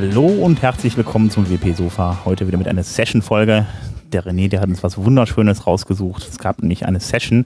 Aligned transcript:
Hallo 0.00 0.26
und 0.26 0.62
herzlich 0.62 0.96
willkommen 0.96 1.28
zum 1.28 1.50
WP 1.50 1.74
Sofa. 1.74 2.18
Heute 2.24 2.46
wieder 2.46 2.56
mit 2.56 2.68
einer 2.68 2.84
Session-Folge. 2.84 3.66
Der 4.12 4.24
René, 4.24 4.48
der 4.48 4.60
hat 4.60 4.68
uns 4.68 4.84
was 4.84 4.96
Wunderschönes 4.96 5.66
rausgesucht. 5.66 6.22
Es 6.22 6.38
gab 6.38 6.62
nämlich 6.62 6.86
eine 6.86 7.00
Session 7.00 7.42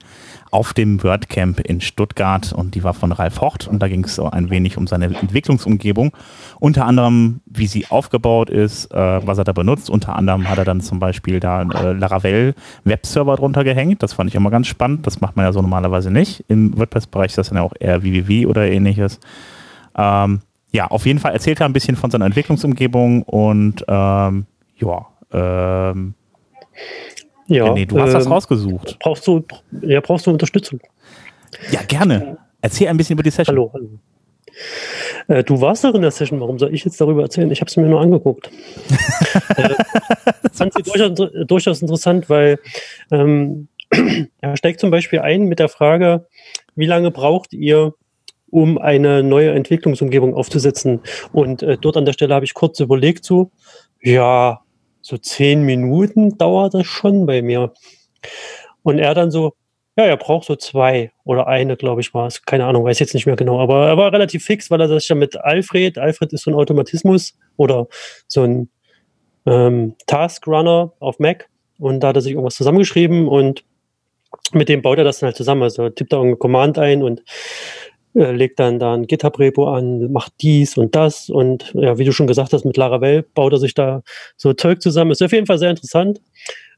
auf 0.51 0.71
dem 0.75 1.01
WordCamp 1.01 1.61
in 1.61 1.81
Stuttgart 1.81 2.53
und 2.53 2.75
die 2.75 2.83
war 2.83 2.93
von 2.93 3.11
Ralf 3.11 3.41
Hocht 3.41 3.67
und 3.67 3.79
da 3.79 3.87
ging 3.87 4.03
es 4.03 4.13
so 4.13 4.29
ein 4.29 4.51
wenig 4.51 4.77
um 4.77 4.85
seine 4.85 5.05
Entwicklungsumgebung. 5.05 6.15
Unter 6.59 6.85
anderem, 6.85 7.39
wie 7.47 7.65
sie 7.65 7.87
aufgebaut 7.87 8.51
ist, 8.51 8.93
äh, 8.93 9.25
was 9.25 9.39
er 9.39 9.45
da 9.45 9.53
benutzt. 9.53 9.89
Unter 9.89 10.15
anderem 10.15 10.47
hat 10.47 10.59
er 10.59 10.65
dann 10.65 10.81
zum 10.81 10.99
Beispiel 10.99 11.39
da 11.39 11.63
äh, 11.63 11.93
Laravel 11.93 12.53
Webserver 12.83 13.35
drunter 13.35 13.63
gehängt. 13.63 14.03
Das 14.03 14.13
fand 14.13 14.29
ich 14.29 14.35
immer 14.35 14.51
ganz 14.51 14.67
spannend. 14.67 15.07
Das 15.07 15.21
macht 15.21 15.35
man 15.35 15.47
ja 15.47 15.53
so 15.53 15.61
normalerweise 15.63 16.11
nicht. 16.11 16.45
Im 16.49 16.77
WordPress-Bereich 16.77 17.31
ist 17.31 17.39
das 17.39 17.49
dann 17.49 17.57
ja 17.57 17.63
auch 17.63 17.73
eher 17.79 18.03
www 18.03 18.45
oder 18.45 18.69
ähnliches. 18.69 19.19
Ähm, 19.97 20.41
ja, 20.73 20.87
auf 20.87 21.05
jeden 21.05 21.19
Fall 21.19 21.33
erzählt 21.33 21.61
er 21.61 21.67
ein 21.67 21.73
bisschen 21.73 21.95
von 21.95 22.09
seiner 22.09 22.25
Entwicklungsumgebung 22.25 23.23
und 23.23 23.85
ähm, 23.87 24.47
ja, 24.75 25.07
ähm, 25.31 26.15
ja, 27.47 27.65
René, 27.65 27.85
du 27.85 27.99
hast 27.99 28.09
ähm, 28.09 28.13
das 28.15 28.29
rausgesucht. 28.29 28.97
Brauchst 28.99 29.27
du, 29.27 29.45
ja, 29.81 30.01
brauchst 30.01 30.25
du 30.25 30.31
Unterstützung? 30.31 30.79
Ja, 31.71 31.81
gerne. 31.83 32.37
Erzähl 32.61 32.87
ein 32.87 32.97
bisschen 32.97 33.13
über 33.13 33.23
die 33.23 33.29
Session. 33.29 33.55
Hallo, 33.55 33.71
hallo. 33.73 33.99
Äh, 35.27 35.43
du 35.43 35.61
warst 35.61 35.83
doch 35.83 35.93
in 35.93 36.01
der 36.01 36.11
Session, 36.11 36.39
warum 36.39 36.57
soll 36.57 36.73
ich 36.73 36.83
jetzt 36.85 36.99
darüber 36.99 37.21
erzählen? 37.21 37.51
Ich 37.51 37.61
habe 37.61 37.69
es 37.69 37.77
mir 37.77 37.87
nur 37.87 38.01
angeguckt. 38.01 38.49
äh, 39.55 39.69
fand 40.51 40.73
sie 40.73 40.83
durchaus, 40.83 41.29
durchaus 41.45 41.81
interessant, 41.81 42.29
weil 42.29 42.59
ähm, 43.11 43.67
er 44.41 44.57
steigt 44.57 44.79
zum 44.79 44.89
Beispiel 44.89 45.19
ein 45.19 45.43
mit 45.43 45.59
der 45.59 45.69
Frage, 45.69 46.27
wie 46.75 46.85
lange 46.85 47.11
braucht 47.11 47.53
ihr, 47.53 47.93
um 48.53 48.77
eine 48.77 49.23
neue 49.23 49.51
Entwicklungsumgebung 49.51 50.33
aufzusetzen? 50.35 51.01
Und 51.31 51.63
äh, 51.63 51.77
dort 51.77 51.97
an 51.97 52.05
der 52.05 52.13
Stelle 52.13 52.35
habe 52.35 52.45
ich 52.45 52.53
kurz 52.53 52.79
überlegt, 52.79 53.25
so, 53.25 53.51
ja, 54.01 54.61
so 55.01 55.17
zehn 55.17 55.63
Minuten 55.63 56.37
dauert 56.37 56.73
das 56.73 56.87
schon 56.87 57.25
bei 57.25 57.41
mir. 57.41 57.73
Und 58.83 58.99
er 58.99 59.13
dann 59.13 59.31
so, 59.31 59.53
ja, 59.97 60.05
er 60.05 60.17
braucht 60.17 60.45
so 60.45 60.55
zwei 60.55 61.11
oder 61.23 61.47
eine, 61.47 61.77
glaube 61.77 62.01
ich, 62.01 62.13
war 62.13 62.27
es. 62.27 62.43
Keine 62.43 62.65
Ahnung, 62.65 62.83
weiß 62.83 62.99
jetzt 62.99 63.13
nicht 63.13 63.25
mehr 63.25 63.35
genau. 63.35 63.59
Aber 63.59 63.87
er 63.87 63.97
war 63.97 64.11
relativ 64.11 64.45
fix, 64.45 64.71
weil 64.71 64.81
er 64.81 64.87
das 64.87 65.07
ja 65.07 65.15
mit 65.15 65.35
Alfred, 65.35 65.97
Alfred 65.97 66.33
ist 66.33 66.43
so 66.43 66.51
ein 66.51 66.55
Automatismus 66.55 67.37
oder 67.57 67.87
so 68.27 68.43
ein 68.43 68.69
ähm, 69.45 69.95
Task 70.07 70.47
Runner 70.47 70.93
auf 70.99 71.19
Mac. 71.19 71.47
Und 71.77 71.99
da 71.99 72.09
hat 72.09 72.15
er 72.15 72.21
sich 72.21 72.31
irgendwas 72.31 72.55
zusammengeschrieben 72.55 73.27
und 73.27 73.63
mit 74.51 74.69
dem 74.69 74.81
baut 74.81 74.97
er 74.97 75.03
das 75.03 75.19
dann 75.19 75.27
halt 75.27 75.37
zusammen. 75.37 75.63
Also 75.63 75.89
tippt 75.89 76.11
da 76.11 76.17
irgendein 76.17 76.39
Command 76.39 76.79
ein 76.79 77.03
und 77.03 77.23
äh, 78.15 78.31
legt 78.31 78.59
dann 78.59 78.79
da 78.79 78.93
ein 78.93 79.07
GitHub-Repo 79.07 79.67
an, 79.73 80.11
macht 80.11 80.33
dies 80.41 80.77
und 80.77 80.95
das 80.95 81.29
und 81.29 81.71
ja, 81.75 81.97
wie 81.97 82.05
du 82.05 82.11
schon 82.11 82.27
gesagt 82.27 82.53
hast, 82.53 82.65
mit 82.65 82.77
Laravel 82.77 83.23
baut 83.33 83.53
er 83.53 83.59
sich 83.59 83.73
da 83.73 84.03
so 84.37 84.53
Zeug 84.53 84.81
zusammen. 84.81 85.11
Ist 85.11 85.23
auf 85.23 85.31
jeden 85.31 85.47
Fall 85.47 85.57
sehr 85.57 85.69
interessant. 85.71 86.21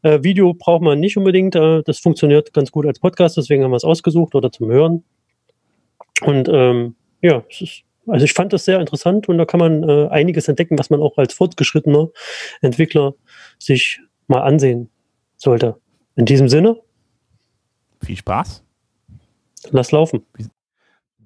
Äh, 0.02 0.24
Video 0.24 0.54
braucht 0.54 0.82
man 0.82 1.00
nicht 1.00 1.18
unbedingt, 1.18 1.56
äh, 1.56 1.82
das 1.84 2.00
funktioniert 2.00 2.54
ganz 2.54 2.72
gut 2.72 2.86
als 2.86 3.00
Podcast, 3.00 3.38
deswegen 3.38 3.64
haben 3.64 3.72
wir 3.72 3.78
es 3.78 3.84
ausgesucht 3.84 4.36
oder 4.36 4.52
zum 4.52 4.70
Hören. 4.70 5.04
Und 6.22 6.48
ähm, 6.50 6.96
ja, 7.22 7.44
ist, 7.50 7.84
also 8.08 8.24
ich 8.24 8.34
fand 8.34 8.54
das 8.54 8.66
sehr 8.66 8.80
interessant 8.80 9.28
und 9.28 9.38
da 9.38 9.46
kann 9.46 9.60
man 9.60 9.84
äh, 9.88 10.08
einiges 10.10 10.48
entdecken, 10.48 10.78
was 10.78 10.90
man 10.90 11.02
auch 11.02 11.18
als 11.18 11.34
fortgeschrittener 11.34 12.10
Entwickler 12.62 13.16
sich 13.60 14.00
mal 14.28 14.42
ansehen 14.42 14.90
sollte. 15.38 15.76
In 16.16 16.26
diesem 16.26 16.48
Sinne, 16.48 16.78
Viel 18.02 18.18
Spaß. 18.18 18.64
lass 19.72 19.92
laufen. 19.92 20.24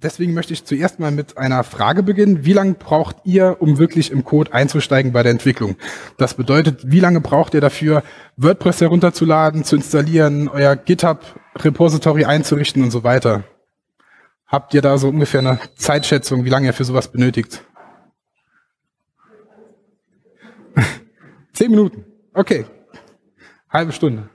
Deswegen 0.02 0.34
möchte 0.34 0.54
ich 0.54 0.64
zuerst 0.64 1.00
mal 1.00 1.12
mit 1.12 1.38
einer 1.38 1.66
Frage 1.66 2.04
beginnen. 2.04 2.46
Wie 2.46 2.54
lange 2.54 2.76
braucht 2.76 3.18
ihr, 3.26 3.58
um 3.60 3.78
wirklich 3.80 4.12
im 4.12 4.24
Code 4.24 4.54
einzusteigen 4.54 5.12
bei 5.12 5.24
der 5.24 5.34
Entwicklung? 5.34 5.76
Das 6.18 6.36
bedeutet, 6.36 6.90
wie 6.90 7.02
lange 7.02 7.20
braucht 7.20 7.54
ihr 7.54 7.60
dafür, 7.60 8.04
WordPress 8.38 8.80
herunterzuladen, 8.80 9.66
zu 9.66 9.76
installieren, 9.76 10.48
euer 10.48 10.78
GitHub-Repository 10.78 12.24
einzurichten 12.24 12.82
und 12.82 12.92
so 12.92 13.04
weiter? 13.04 13.44
Habt 14.48 14.74
ihr 14.74 14.82
da 14.82 14.98
so 14.98 15.10
ungefähr 15.10 15.42
eine 15.42 15.60
Zeitschätzung, 15.76 16.46
wie 16.46 16.50
lange 16.50 16.68
ihr 16.68 16.74
für 16.74 16.86
sowas 16.86 17.10
benötigt? 17.10 17.62
Zehn 21.54 21.72
Minuten. 21.72 22.06
Okay. 22.34 22.66
Halbe 23.70 23.92
Stunde. 23.92 24.30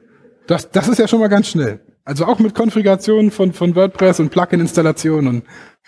Das, 0.46 0.70
das 0.70 0.88
ist 0.88 0.98
ja 0.98 1.08
schon 1.08 1.20
mal 1.20 1.28
ganz 1.28 1.48
schnell. 1.48 1.80
Also 2.04 2.26
auch 2.26 2.38
mit 2.38 2.54
Konfiguration 2.54 3.30
von, 3.30 3.54
von 3.54 3.74
WordPress 3.74 4.20
und 4.20 4.30
Plugin-Installation 4.30 5.26
und 5.26 5.44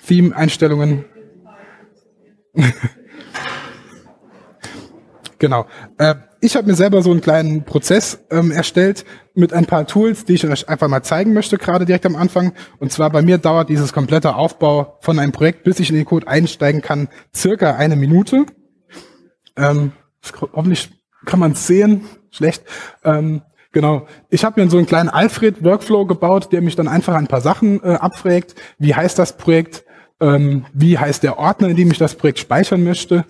Theme-Einstellungen. 0.06 1.04
genau. 5.38 5.66
Äh, 5.98 6.14
ich 6.40 6.56
habe 6.56 6.68
mir 6.68 6.74
selber 6.74 7.02
so 7.02 7.10
einen 7.10 7.20
kleinen 7.20 7.64
Prozess 7.64 8.24
ähm, 8.30 8.50
erstellt 8.50 9.04
mit 9.34 9.52
ein 9.52 9.66
paar 9.66 9.86
Tools, 9.86 10.24
die 10.24 10.34
ich 10.34 10.46
euch 10.46 10.68
einfach 10.68 10.88
mal 10.88 11.02
zeigen 11.02 11.34
möchte, 11.34 11.58
gerade 11.58 11.84
direkt 11.84 12.06
am 12.06 12.16
Anfang. 12.16 12.52
Und 12.78 12.92
zwar 12.92 13.10
bei 13.10 13.20
mir 13.20 13.36
dauert 13.36 13.68
dieses 13.68 13.92
komplette 13.92 14.36
Aufbau 14.36 14.96
von 15.00 15.18
einem 15.18 15.32
Projekt, 15.32 15.64
bis 15.64 15.80
ich 15.80 15.90
in 15.90 15.96
den 15.96 16.06
Code 16.06 16.28
einsteigen 16.28 16.80
kann, 16.80 17.08
circa 17.34 17.74
eine 17.74 17.96
Minute. 17.96 18.46
Ähm, 19.56 19.92
hoffentlich 20.52 20.90
kann 21.26 21.40
man 21.40 21.52
es 21.52 21.66
sehen. 21.66 22.06
Schlecht. 22.30 22.64
Ähm, 23.04 23.42
Genau. 23.76 24.06
Ich 24.30 24.42
habe 24.42 24.58
mir 24.58 24.70
so 24.70 24.78
einen 24.78 24.86
kleinen 24.86 25.10
Alfred-Workflow 25.10 26.06
gebaut, 26.06 26.50
der 26.50 26.62
mich 26.62 26.76
dann 26.76 26.88
einfach 26.88 27.14
ein 27.14 27.26
paar 27.26 27.42
Sachen 27.42 27.82
äh, 27.82 27.88
abfragt. 27.88 28.54
Wie 28.78 28.94
heißt 28.94 29.18
das 29.18 29.36
Projekt? 29.36 29.84
Ähm, 30.18 30.64
wie 30.72 30.98
heißt 30.98 31.22
der 31.22 31.38
Ordner, 31.38 31.68
in 31.68 31.76
dem 31.76 31.90
ich 31.90 31.98
das 31.98 32.14
Projekt 32.14 32.38
speichern 32.38 32.82
möchte? 32.82 33.26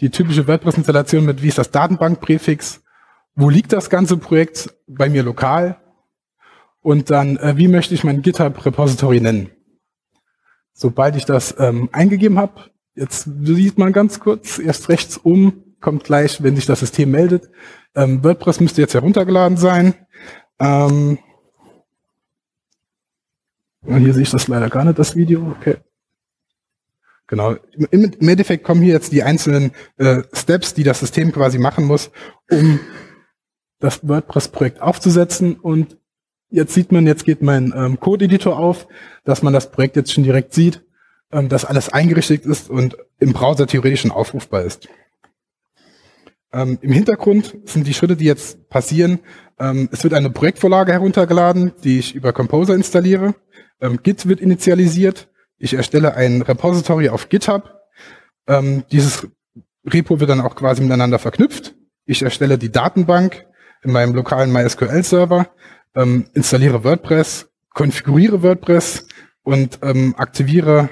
Die 0.00 0.10
typische 0.10 0.48
WordPress-Installation 0.48 1.24
mit 1.24 1.44
wie 1.44 1.46
ist 1.46 1.58
das 1.58 1.70
Datenbankpräfix? 1.70 2.82
Wo 3.36 3.48
liegt 3.48 3.72
das 3.72 3.88
ganze 3.88 4.16
Projekt? 4.16 4.74
Bei 4.88 5.08
mir 5.08 5.22
lokal. 5.22 5.76
Und 6.82 7.10
dann, 7.10 7.36
äh, 7.36 7.56
wie 7.56 7.68
möchte 7.68 7.94
ich 7.94 8.02
mein 8.02 8.20
GitHub-Repository 8.20 9.20
nennen? 9.20 9.50
Sobald 10.72 11.14
ich 11.14 11.24
das 11.24 11.54
ähm, 11.60 11.88
eingegeben 11.92 12.38
habe, 12.38 12.62
jetzt 12.96 13.28
sieht 13.42 13.78
man 13.78 13.92
ganz 13.92 14.18
kurz, 14.18 14.58
erst 14.58 14.88
rechts 14.88 15.18
um, 15.18 15.62
kommt 15.84 16.04
gleich, 16.04 16.42
wenn 16.42 16.56
sich 16.56 16.64
das 16.64 16.80
System 16.80 17.10
meldet. 17.10 17.50
Ähm, 17.94 18.24
WordPress 18.24 18.58
müsste 18.58 18.80
jetzt 18.80 18.94
heruntergeladen 18.94 19.58
sein. 19.58 19.94
Ähm, 20.58 21.18
hier 23.86 24.14
sehe 24.14 24.22
ich 24.22 24.30
das 24.30 24.48
leider 24.48 24.70
gar 24.70 24.84
nicht, 24.84 24.98
das 24.98 25.14
Video. 25.14 25.54
Okay. 25.58 25.76
Genau. 27.26 27.56
Im, 27.90 28.12
Im, 28.18 28.28
Endeffekt 28.28 28.64
kommen 28.64 28.80
hier 28.80 28.94
jetzt 28.94 29.12
die 29.12 29.22
einzelnen 29.22 29.72
äh, 29.98 30.22
Steps, 30.32 30.72
die 30.72 30.84
das 30.84 31.00
System 31.00 31.32
quasi 31.32 31.58
machen 31.58 31.84
muss, 31.84 32.10
um 32.50 32.80
das 33.78 34.08
WordPress-Projekt 34.08 34.80
aufzusetzen. 34.80 35.56
Und 35.56 35.98
jetzt 36.48 36.72
sieht 36.72 36.92
man, 36.92 37.06
jetzt 37.06 37.26
geht 37.26 37.42
mein 37.42 37.74
ähm, 37.76 38.00
Code-Editor 38.00 38.58
auf, 38.58 38.88
dass 39.24 39.42
man 39.42 39.52
das 39.52 39.70
Projekt 39.70 39.96
jetzt 39.96 40.14
schon 40.14 40.24
direkt 40.24 40.54
sieht, 40.54 40.82
ähm, 41.30 41.50
dass 41.50 41.66
alles 41.66 41.90
eingerichtet 41.90 42.46
ist 42.46 42.70
und 42.70 42.96
im 43.18 43.34
Browser 43.34 43.66
theoretisch 43.66 44.00
schon 44.00 44.12
aufrufbar 44.12 44.62
ist. 44.62 44.88
Ähm, 46.54 46.78
Im 46.82 46.92
Hintergrund 46.92 47.56
sind 47.64 47.84
die 47.86 47.94
Schritte, 47.94 48.14
die 48.14 48.26
jetzt 48.26 48.68
passieren. 48.68 49.18
Ähm, 49.58 49.88
es 49.90 50.04
wird 50.04 50.14
eine 50.14 50.30
Projektvorlage 50.30 50.92
heruntergeladen, 50.92 51.72
die 51.82 51.98
ich 51.98 52.14
über 52.14 52.32
Composer 52.32 52.74
installiere. 52.74 53.34
Ähm, 53.80 53.98
Git 54.02 54.28
wird 54.28 54.40
initialisiert. 54.40 55.28
Ich 55.58 55.74
erstelle 55.74 56.14
ein 56.14 56.42
Repository 56.42 57.08
auf 57.08 57.28
GitHub. 57.28 57.74
Ähm, 58.46 58.84
dieses 58.92 59.26
Repo 59.84 60.20
wird 60.20 60.30
dann 60.30 60.40
auch 60.40 60.54
quasi 60.54 60.80
miteinander 60.80 61.18
verknüpft. 61.18 61.74
Ich 62.06 62.22
erstelle 62.22 62.56
die 62.56 62.70
Datenbank 62.70 63.46
in 63.82 63.90
meinem 63.90 64.14
lokalen 64.14 64.52
MySQL-Server, 64.52 65.48
ähm, 65.96 66.26
installiere 66.34 66.84
WordPress, 66.84 67.48
konfiguriere 67.70 68.42
WordPress 68.42 69.06
und 69.42 69.80
ähm, 69.82 70.14
aktiviere 70.16 70.88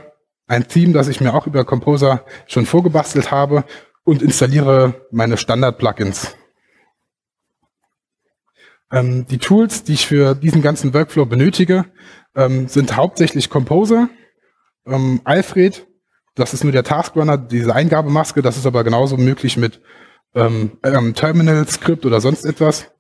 ein 0.49 0.67
Theme, 0.67 0.93
das 0.93 1.09
ich 1.09 1.21
mir 1.21 1.35
auch 1.35 1.47
über 1.47 1.65
Composer 1.65 2.25
schon 2.47 2.67
vorgebastelt 2.67 3.31
habe 3.31 3.65
und 4.05 4.23
installiere 4.23 5.07
meine 5.11 5.37
Standard-Plugins. 5.37 6.35
Ähm, 8.91 9.27
die 9.27 9.39
Tools, 9.39 9.85
die 9.85 9.95
ich 9.95 10.07
für 10.07 10.35
diesen 10.35 10.63
ganzen 10.63 10.93
Workflow 10.93 11.27
benötige, 11.27 11.87
ähm, 12.35 12.69
sind 12.69 12.97
hauptsächlich 12.97 13.49
Composer, 13.49 14.09
ähm, 14.87 15.21
Alfred, 15.25 15.87
das 16.35 16.55
ist 16.55 16.65
nur 16.65 16.73
der 16.73 16.85
Taskrunner, 16.85 17.39
diese 17.39 17.75
Eingabemaske, 17.75 18.43
das 18.43 18.57
ist 18.57 18.67
aber 18.67 18.85
genauso 18.85 19.17
möglich 19.17 19.57
mit 19.57 19.81
ähm, 20.35 20.79
ähm, 20.83 21.15
Terminal-Skript 21.15 22.07
oder 22.07 22.21
sonst 22.21 22.45
etwas. 22.45 22.91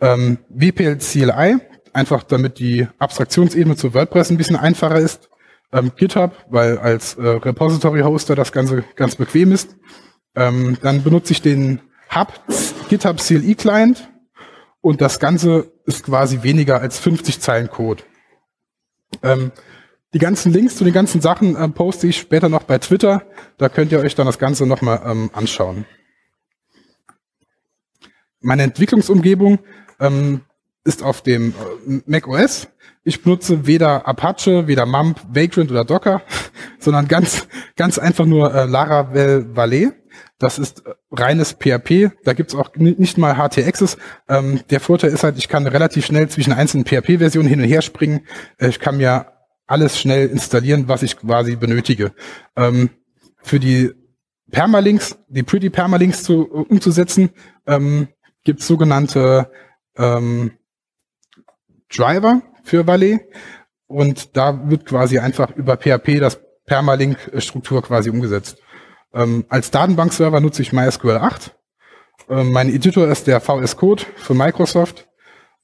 Ähm, 0.00 0.38
WPL 0.48 0.98
CLI, 0.98 1.58
einfach 1.92 2.24
damit 2.24 2.58
die 2.58 2.88
Abstraktionsebene 2.98 3.76
zu 3.76 3.94
WordPress 3.94 4.30
ein 4.30 4.36
bisschen 4.36 4.56
einfacher 4.56 4.98
ist. 4.98 5.30
Ähm, 5.72 5.92
GitHub, 5.96 6.32
weil 6.50 6.78
als 6.78 7.14
äh, 7.14 7.22
Repository-Hoster 7.22 8.34
das 8.34 8.52
Ganze 8.52 8.84
ganz 8.96 9.16
bequem 9.16 9.52
ist. 9.52 9.76
Ähm, 10.34 10.78
dann 10.82 11.02
benutze 11.02 11.32
ich 11.32 11.42
den 11.42 11.80
Hub 12.14 12.32
GitHub 12.88 13.18
CLI 13.18 13.54
Client 13.54 14.08
und 14.80 15.00
das 15.00 15.18
Ganze 15.18 15.72
ist 15.86 16.04
quasi 16.04 16.42
weniger 16.42 16.80
als 16.80 16.98
50 16.98 17.40
Zeilen 17.40 17.68
Code. 17.68 18.02
Ähm, 19.22 19.52
Die 20.14 20.18
ganzen 20.18 20.52
Links 20.52 20.76
zu 20.76 20.84
den 20.84 20.92
ganzen 20.92 21.22
Sachen 21.22 21.56
äh, 21.56 21.68
poste 21.68 22.06
ich 22.06 22.18
später 22.18 22.50
noch 22.50 22.64
bei 22.64 22.76
Twitter. 22.78 23.22
Da 23.56 23.70
könnt 23.70 23.92
ihr 23.92 24.00
euch 24.00 24.14
dann 24.14 24.26
das 24.26 24.38
Ganze 24.38 24.66
nochmal 24.66 25.00
ähm, 25.06 25.30
anschauen. 25.32 25.86
Meine 28.40 28.64
Entwicklungsumgebung 28.64 29.60
ähm, 30.00 30.42
ist 30.84 31.02
auf 31.02 31.22
dem 31.22 31.54
äh, 31.86 32.00
Mac 32.04 32.28
OS. 32.28 32.68
Ich 33.04 33.22
benutze 33.22 33.66
weder 33.66 34.06
Apache, 34.06 34.66
weder 34.66 34.84
Mump, 34.84 35.18
Vagrant 35.32 35.70
oder 35.70 35.84
Docker, 35.86 36.20
sondern 36.78 37.08
ganz, 37.08 37.48
ganz 37.76 37.98
einfach 37.98 38.26
nur 38.26 38.54
äh, 38.54 38.66
Laravel 38.66 39.56
Valet. 39.56 39.94
Das 40.38 40.58
ist 40.58 40.86
äh, 40.86 40.94
reines 41.10 41.52
PHP. 41.52 42.10
Da 42.24 42.32
gibt's 42.32 42.54
auch 42.54 42.74
nicht 42.76 43.18
mal 43.18 43.36
HT-Access. 43.36 43.96
Ähm, 44.28 44.60
der 44.70 44.80
Vorteil 44.80 45.10
ist 45.10 45.24
halt, 45.24 45.38
ich 45.38 45.48
kann 45.48 45.66
relativ 45.66 46.06
schnell 46.06 46.28
zwischen 46.28 46.52
einzelnen 46.52 46.84
PHP-Versionen 46.84 47.48
hin 47.48 47.60
und 47.60 47.68
her 47.68 47.82
springen. 47.82 48.26
Äh, 48.58 48.68
ich 48.68 48.80
kann 48.80 48.96
mir 48.96 49.32
alles 49.66 49.98
schnell 49.98 50.28
installieren, 50.28 50.88
was 50.88 51.02
ich 51.02 51.16
quasi 51.16 51.56
benötige. 51.56 52.12
Ähm, 52.56 52.90
für 53.42 53.58
die 53.58 53.92
Permalinks, 54.50 55.18
die 55.28 55.42
Pretty 55.42 55.70
Permalinks 55.70 56.22
zu, 56.24 56.46
umzusetzen, 56.46 57.30
ähm, 57.66 58.08
gibt's 58.44 58.66
sogenannte 58.66 59.50
ähm, 59.96 60.52
Driver 61.88 62.42
für 62.64 62.86
Valet. 62.86 63.20
Und 63.86 64.36
da 64.36 64.68
wird 64.70 64.86
quasi 64.86 65.18
einfach 65.18 65.54
über 65.56 65.76
PHP 65.76 66.18
das 66.18 66.40
Permalink-Struktur 66.66 67.82
quasi 67.82 68.10
umgesetzt. 68.10 68.58
Ähm, 69.14 69.44
als 69.48 69.70
Datenbankserver 69.70 70.40
nutze 70.40 70.62
ich 70.62 70.72
MySQL 70.72 71.18
8. 71.18 71.54
Ähm, 72.28 72.52
mein 72.52 72.68
Editor 72.68 73.08
ist 73.08 73.26
der 73.26 73.40
VS 73.40 73.76
Code 73.76 74.04
von 74.16 74.36
Microsoft. 74.36 75.08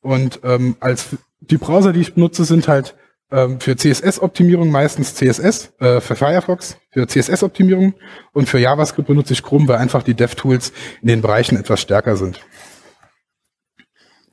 Und 0.01 0.41
ähm, 0.45 0.77
als 0.81 1.17
die 1.41 1.57
Browser, 1.57 1.93
die 1.93 2.01
ich 2.01 2.15
benutze, 2.15 2.45
sind 2.45 2.69
halt 2.69 2.95
ähm, 3.31 3.61
für 3.61 3.77
CSS-Optimierung 3.77 4.71
meistens 4.71 5.15
CSS, 5.15 5.73
äh, 5.81 6.01
für 6.01 6.17
Firefox, 6.17 6.79
für 6.91 7.07
CSS-Optimierung 7.07 7.95
und 8.33 8.49
für 8.49 8.59
JavaScript 8.59 9.09
benutze 9.09 9.33
ich 9.33 9.43
Chrome, 9.43 9.69
weil 9.69 9.77
einfach 9.77 10.03
die 10.03 10.15
DevTools 10.15 10.73
in 11.03 11.09
den 11.09 11.21
Bereichen 11.21 11.57
etwas 11.57 11.81
stärker 11.81 12.17
sind. 12.17 12.41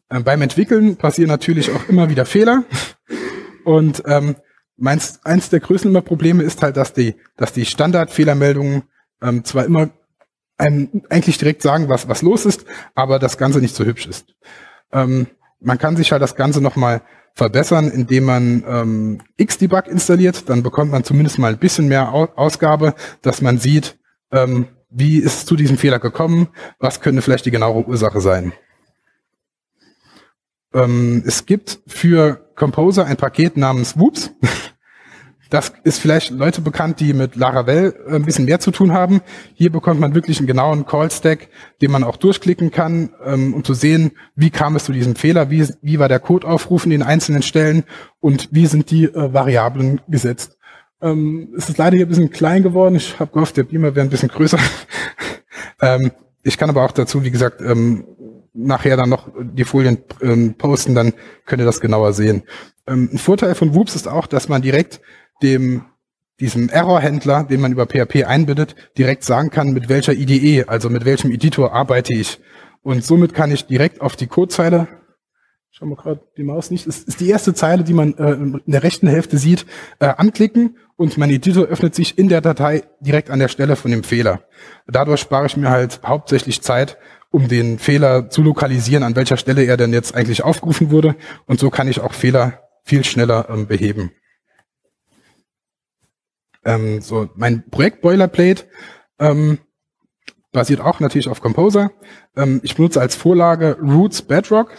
Ähm, 0.10 0.24
beim 0.24 0.42
Entwickeln 0.42 0.96
passieren 0.98 1.30
natürlich 1.30 1.72
auch 1.72 1.90
immer 1.90 2.10
wieder 2.10 2.26
Fehler. 2.26 2.64
Und 3.64 4.04
ähm, 4.06 4.36
meins, 4.78 5.20
eins 5.24 5.50
der 5.50 5.60
größten 5.60 5.94
Probleme 6.04 6.44
ist 6.44 6.62
halt, 6.62 6.78
dass 6.78 6.94
die, 6.94 7.16
dass 7.38 7.54
die 7.54 7.66
Standardfehlermeldungen 7.66 8.84
ähm, 9.22 9.44
zwar 9.44 9.66
immer 9.66 9.90
einem 10.58 11.04
eigentlich 11.10 11.38
direkt 11.38 11.62
sagen, 11.62 11.90
was, 11.90 12.08
was 12.08 12.22
los 12.22 12.46
ist, 12.46 12.66
aber 12.94 13.20
das 13.20 13.38
Ganze 13.38 13.60
nicht 13.60 13.76
so 13.76 13.84
hübsch 13.84 14.08
ist. 14.08 14.36
Ähm, 14.92 15.28
man 15.60 15.78
kann 15.78 15.98
sich 15.98 16.12
halt 16.12 16.22
das 16.22 16.36
Ganze 16.36 16.62
nochmal 16.62 17.02
verbessern, 17.34 17.90
indem 17.90 18.26
man 18.26 18.64
ähm, 18.68 19.22
Xdebug 19.44 19.88
installiert. 19.88 20.50
Dann 20.50 20.64
bekommt 20.64 20.92
man 20.92 21.04
zumindest 21.04 21.38
mal 21.38 21.54
ein 21.54 21.60
bisschen 21.60 21.88
mehr 21.88 22.14
Ausgabe, 22.14 22.96
dass 23.22 23.42
man 23.42 23.58
sieht, 23.58 23.98
ähm, 24.32 24.70
wie 24.90 25.18
ist 25.18 25.40
es 25.40 25.46
zu 25.46 25.56
diesem 25.56 25.78
Fehler 25.78 26.00
gekommen, 26.00 26.48
was 26.80 27.02
könnte 27.02 27.22
vielleicht 27.22 27.46
die 27.46 27.52
genaue 27.52 27.86
Ursache 27.86 28.22
sein. 28.22 28.54
Ähm, 30.74 31.24
es 31.26 31.46
gibt 31.46 31.80
für 31.88 32.52
Composer 32.56 33.06
ein 33.06 33.18
Paket 33.18 33.58
namens 33.58 33.98
Whoops. 33.98 34.32
Das 35.50 35.74
ist 35.84 36.00
vielleicht 36.00 36.32
Leute 36.32 36.62
bekannt, 36.62 37.00
die 37.00 37.14
mit 37.14 37.36
Laravel 37.36 37.94
äh, 38.08 38.16
ein 38.16 38.26
bisschen 38.26 38.46
mehr 38.46 38.60
zu 38.60 38.72
tun 38.72 38.94
haben. 38.94 39.22
Hier 39.54 39.72
bekommt 39.72 40.00
man 40.00 40.16
wirklich 40.16 40.40
einen 40.40 40.48
genauen 40.48 40.86
Call-Stack, 40.86 41.50
den 41.82 41.92
man 41.92 42.04
auch 42.04 42.18
durchklicken 42.18 42.72
kann, 42.72 43.12
ähm, 43.24 43.54
um 43.54 43.64
zu 43.64 43.74
sehen, 43.74 44.12
wie 44.36 44.50
kam 44.50 44.76
es 44.76 44.86
zu 44.86 44.92
diesem 44.92 45.16
Fehler, 45.16 45.50
wie, 45.50 45.68
wie 45.82 46.00
war 46.00 46.10
der 46.10 46.20
Codeaufruf 46.20 46.86
in 46.86 46.92
den 46.92 47.04
einzelnen 47.04 47.44
Stellen 47.44 47.84
und 48.20 48.50
wie 48.52 48.66
sind 48.66 48.90
die 48.92 49.06
äh, 49.06 49.34
Variablen 49.34 50.02
gesetzt. 50.08 50.58
Ähm, 51.02 51.54
es 51.58 51.70
ist 51.70 51.78
leider 51.78 51.96
hier 51.96 52.06
ein 52.06 52.10
bisschen 52.10 52.32
klein 52.32 52.64
geworden. 52.64 52.96
Ich 52.96 53.20
habe 53.20 53.32
gehofft, 53.32 53.58
der 53.58 53.64
Beamer 53.64 53.96
wäre 53.96 54.06
ein 54.06 54.10
bisschen 54.10 54.30
größer. 54.30 54.58
ähm, 55.82 56.12
ich 56.44 56.58
kann 56.58 56.70
aber 56.70 56.84
auch 56.84 56.92
dazu, 56.92 57.24
wie 57.24 57.32
gesagt, 57.32 57.62
ähm, 57.62 58.06
nachher 58.54 58.98
dann 58.98 59.10
noch 59.10 59.30
die 59.40 59.66
Folien 59.66 60.00
ähm, 60.22 60.56
posten, 60.56 60.96
dann 60.96 61.14
könnt 61.46 61.62
ihr 61.62 61.66
das 61.66 61.82
genauer 61.82 62.14
sehen. 62.14 62.44
Ähm, 62.88 63.10
ein 63.12 63.18
Vorteil 63.18 63.56
von 63.56 63.76
Whoops 63.76 63.96
ist 63.96 64.08
auch, 64.08 64.28
dass 64.28 64.48
man 64.48 64.62
direkt 64.62 65.02
dem 65.42 65.86
diesem 66.40 66.70
Error-Händler, 66.70 67.46
den 67.46 67.62
man 67.62 67.72
über 67.72 67.86
PHP 67.86 68.26
einbindet, 68.26 68.76
direkt 68.98 69.24
sagen 69.24 69.50
kann, 69.50 69.72
mit 69.72 69.88
welcher 69.88 70.14
IDE, 70.14 70.66
also 70.68 70.90
mit 70.90 71.06
welchem 71.06 71.32
Editor 71.32 71.74
arbeite 71.74 72.14
ich. 72.14 72.40
Und 72.82 73.04
somit 73.04 73.34
kann 73.34 73.52
ich 73.52 73.66
direkt 73.66 74.02
auf 74.02 74.16
die 74.16 74.28
Codezeile, 74.28 74.88
schauen 75.72 75.90
wir 75.90 75.96
gerade 75.96 76.22
die 76.38 76.44
Maus 76.44 76.72
nicht, 76.72 76.88
ist, 76.88 77.08
ist 77.08 77.20
die 77.20 77.30
erste 77.30 77.54
Zeile, 77.54 77.84
die 77.84 77.94
man 77.94 78.14
äh, 78.18 78.34
in 78.34 78.62
der 78.66 78.84
rechten 78.84 79.08
Hälfte 79.08 79.38
sieht, 79.38 79.66
äh, 80.00 80.08
anklicken 80.08 80.78
und 80.96 81.18
mein 81.18 81.30
Editor 81.30 81.66
öffnet 81.66 81.96
sich 81.96 82.18
in 82.18 82.30
der 82.30 82.42
Datei 82.42 82.84
direkt 83.02 83.30
an 83.30 83.40
der 83.40 83.50
Stelle 83.50 83.76
von 83.76 83.92
dem 83.92 84.04
Fehler. 84.04 84.42
Dadurch 84.88 85.22
spare 85.22 85.48
ich 85.48 85.58
mir 85.58 85.70
halt 85.70 86.02
hauptsächlich 86.06 86.62
Zeit, 86.62 86.98
um 87.32 87.48
den 87.50 87.80
Fehler 87.80 88.30
zu 88.30 88.42
lokalisieren, 88.42 89.04
an 89.04 89.16
welcher 89.16 89.36
Stelle 89.36 89.64
er 89.66 89.76
denn 89.76 89.92
jetzt 89.92 90.16
eigentlich 90.16 90.44
aufgerufen 90.44 90.92
wurde. 90.92 91.16
Und 91.48 91.60
so 91.60 91.70
kann 91.70 91.90
ich 91.90 92.00
auch 92.00 92.14
Fehler 92.14 92.62
viel 92.84 93.04
schneller 93.04 93.48
ähm, 93.50 93.68
beheben. 93.68 94.12
Ähm, 96.66 97.02
so, 97.02 97.30
mein 97.36 97.70
Projekt 97.70 98.02
Boilerplate 98.02 98.66
ähm, 99.20 99.60
basiert 100.52 100.82
auch 100.82 101.00
natürlich 101.00 101.30
auf 101.30 101.42
Composer. 101.42 101.92
Ähm, 102.36 102.60
ich 102.64 102.76
benutze 102.76 103.00
als 103.00 103.16
Vorlage 103.16 103.78
Roots 103.80 104.24
Bedrock. 104.24 104.72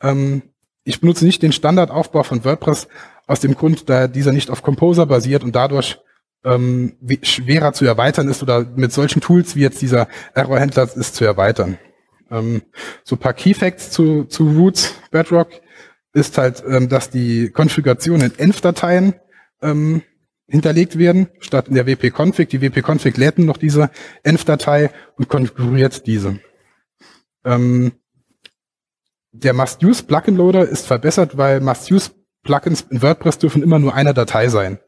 Ähm, 0.00 0.42
ich 0.84 1.00
benutze 1.00 1.26
nicht 1.26 1.42
den 1.42 1.52
Standardaufbau 1.52 2.22
von 2.22 2.44
WordPress 2.44 2.88
aus 3.26 3.40
dem 3.40 3.54
Grund, 3.54 3.90
da 3.90 4.08
dieser 4.08 4.32
nicht 4.32 4.50
auf 4.50 4.62
Composer 4.62 5.04
basiert 5.04 5.44
und 5.44 5.54
dadurch 5.54 5.98
ähm, 6.44 6.96
schwerer 7.22 7.72
zu 7.72 7.84
erweitern 7.84 8.28
ist 8.28 8.42
oder 8.42 8.64
mit 8.76 8.92
solchen 8.92 9.20
Tools 9.20 9.56
wie 9.56 9.62
jetzt 9.62 9.82
dieser 9.82 10.08
Error-Händler 10.34 10.88
ist 10.96 11.16
zu 11.16 11.24
erweitern. 11.24 11.76
Ähm, 12.30 12.62
so 13.02 13.16
paar 13.16 13.34
Key 13.34 13.52
Facts 13.52 13.90
zu, 13.90 14.24
zu 14.24 14.48
Roots 14.48 14.94
Bedrock 15.10 15.48
ist 16.12 16.38
halt, 16.38 16.64
dass 16.90 17.10
die 17.10 17.50
Konfiguration 17.50 18.22
in 18.22 18.38
Env-Dateien 18.38 19.16
ähm, 19.60 20.02
hinterlegt 20.48 20.98
werden, 20.98 21.28
statt 21.40 21.68
in 21.68 21.74
der 21.74 21.86
wp-config. 21.86 22.48
Die 22.48 22.60
wp-config 22.60 23.16
lädt 23.16 23.38
noch 23.38 23.56
diese 23.56 23.90
Env-Datei 24.22 24.90
und 25.16 25.28
konfiguriert 25.28 26.06
diese. 26.06 26.38
Ähm, 27.44 27.92
der 29.32 29.52
Must-Use-Plugin-Loader 29.52 30.68
ist 30.68 30.86
verbessert, 30.86 31.36
weil 31.36 31.60
Must-Use-Plugins 31.60 32.86
in 32.90 33.02
WordPress 33.02 33.38
dürfen 33.38 33.62
immer 33.62 33.78
nur 33.78 33.94
eine 33.94 34.14
Datei 34.14 34.48
sein. 34.48 34.78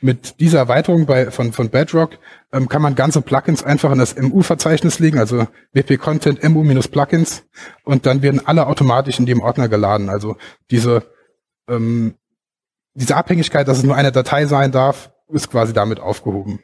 Mit 0.00 0.38
dieser 0.40 0.58
Erweiterung 0.58 1.06
bei, 1.06 1.30
von, 1.30 1.52
von 1.52 1.70
Bedrock 1.70 2.18
ähm, 2.52 2.68
kann 2.68 2.82
man 2.82 2.94
ganze 2.94 3.22
Plugins 3.22 3.64
einfach 3.64 3.90
in 3.90 3.98
das 3.98 4.16
MU-Verzeichnis 4.16 4.98
legen, 4.98 5.18
also 5.18 5.48
wp-content 5.72 6.46
mu-plugins 6.48 7.44
und 7.84 8.06
dann 8.06 8.22
werden 8.22 8.46
alle 8.46 8.66
automatisch 8.66 9.18
in 9.18 9.26
dem 9.26 9.40
Ordner 9.40 9.68
geladen. 9.68 10.10
Also 10.10 10.36
diese, 10.70 11.02
ähm, 11.68 12.14
diese 12.96 13.16
Abhängigkeit, 13.16 13.68
dass 13.68 13.78
es 13.78 13.84
nur 13.84 13.94
eine 13.94 14.10
Datei 14.10 14.46
sein 14.46 14.72
darf, 14.72 15.12
ist 15.28 15.50
quasi 15.50 15.72
damit 15.72 16.00
aufgehoben. 16.00 16.60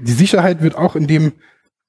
Die 0.00 0.12
Sicherheit 0.12 0.62
wird 0.62 0.74
auch 0.74 0.96
in 0.96 1.06
dem 1.06 1.32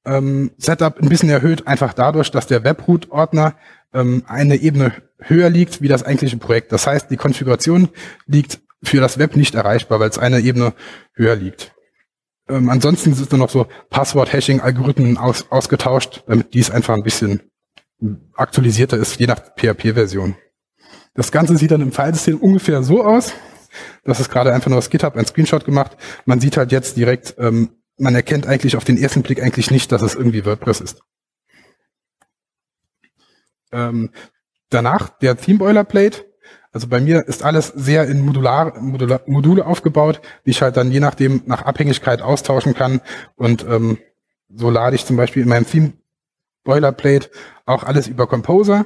ähm, 0.05 0.51
Setup 0.57 0.99
ein 0.99 1.09
bisschen 1.09 1.29
erhöht, 1.29 1.67
einfach 1.67 1.93
dadurch, 1.93 2.31
dass 2.31 2.47
der 2.47 2.63
Webroot-Ordner 2.63 3.55
ähm, 3.93 4.23
eine 4.27 4.57
Ebene 4.57 4.93
höher 5.19 5.49
liegt 5.49 5.81
wie 5.81 5.87
das 5.87 6.03
eigentliche 6.03 6.37
Projekt. 6.37 6.71
Das 6.71 6.87
heißt, 6.87 7.11
die 7.11 7.17
Konfiguration 7.17 7.89
liegt 8.25 8.59
für 8.83 8.99
das 8.99 9.17
Web 9.17 9.35
nicht 9.35 9.55
erreichbar, 9.55 9.99
weil 9.99 10.09
es 10.09 10.17
eine 10.17 10.39
Ebene 10.39 10.73
höher 11.13 11.35
liegt. 11.35 11.73
Ähm, 12.47 12.69
ansonsten 12.69 13.13
sind 13.13 13.31
dann 13.31 13.39
noch 13.39 13.49
so 13.49 13.67
Passwort-Hashing-Algorithmen 13.89 15.17
aus, 15.17 15.51
ausgetauscht, 15.51 16.23
damit 16.27 16.53
dies 16.53 16.71
einfach 16.71 16.95
ein 16.95 17.03
bisschen 17.03 17.41
aktualisierter 18.33 18.97
ist, 18.97 19.19
je 19.19 19.27
nach 19.27 19.41
PHP-Version. 19.55 20.35
Das 21.19 21.33
Ganze 21.33 21.57
sieht 21.57 21.71
dann 21.71 21.81
im 21.81 21.91
Filesystem 21.91 22.37
ungefähr 22.37 22.81
so 22.81 23.03
aus. 23.03 23.33
Das 24.05 24.21
ist 24.21 24.29
gerade 24.29 24.53
einfach 24.53 24.69
nur 24.69 24.77
aus 24.77 24.89
GitHub 24.89 25.17
ein 25.17 25.25
Screenshot 25.25 25.65
gemacht. 25.65 25.97
Man 26.23 26.39
sieht 26.39 26.55
halt 26.55 26.71
jetzt 26.71 26.95
direkt, 26.95 27.35
ähm, 27.37 27.71
man 27.97 28.15
erkennt 28.15 28.47
eigentlich 28.47 28.77
auf 28.77 28.85
den 28.85 28.95
ersten 28.95 29.21
Blick 29.21 29.43
eigentlich 29.43 29.69
nicht, 29.69 29.91
dass 29.91 30.01
es 30.01 30.15
irgendwie 30.15 30.45
WordPress 30.45 30.79
ist. 30.79 31.01
Ähm, 33.73 34.11
danach 34.69 35.09
der 35.09 35.35
Theme 35.35 35.59
Boilerplate. 35.59 36.25
Also 36.71 36.87
bei 36.87 37.01
mir 37.01 37.27
ist 37.27 37.43
alles 37.43 37.67
sehr 37.67 38.07
in 38.07 38.21
Modular, 38.21 38.79
Modular, 38.79 39.19
Module 39.25 39.65
aufgebaut, 39.65 40.21
die 40.45 40.51
ich 40.51 40.61
halt 40.61 40.77
dann 40.77 40.89
je 40.89 41.01
nachdem 41.01 41.41
nach 41.47 41.63
Abhängigkeit 41.63 42.21
austauschen 42.21 42.75
kann. 42.75 43.01
Und 43.35 43.65
ähm, 43.67 43.97
so 44.47 44.69
lade 44.69 44.95
ich 44.95 45.05
zum 45.05 45.17
Beispiel 45.17 45.43
in 45.43 45.49
meinem 45.49 45.67
Theme 45.67 45.91
Boilerplate 46.63 47.29
auch 47.65 47.83
alles 47.83 48.07
über 48.07 48.25
Composer. 48.25 48.85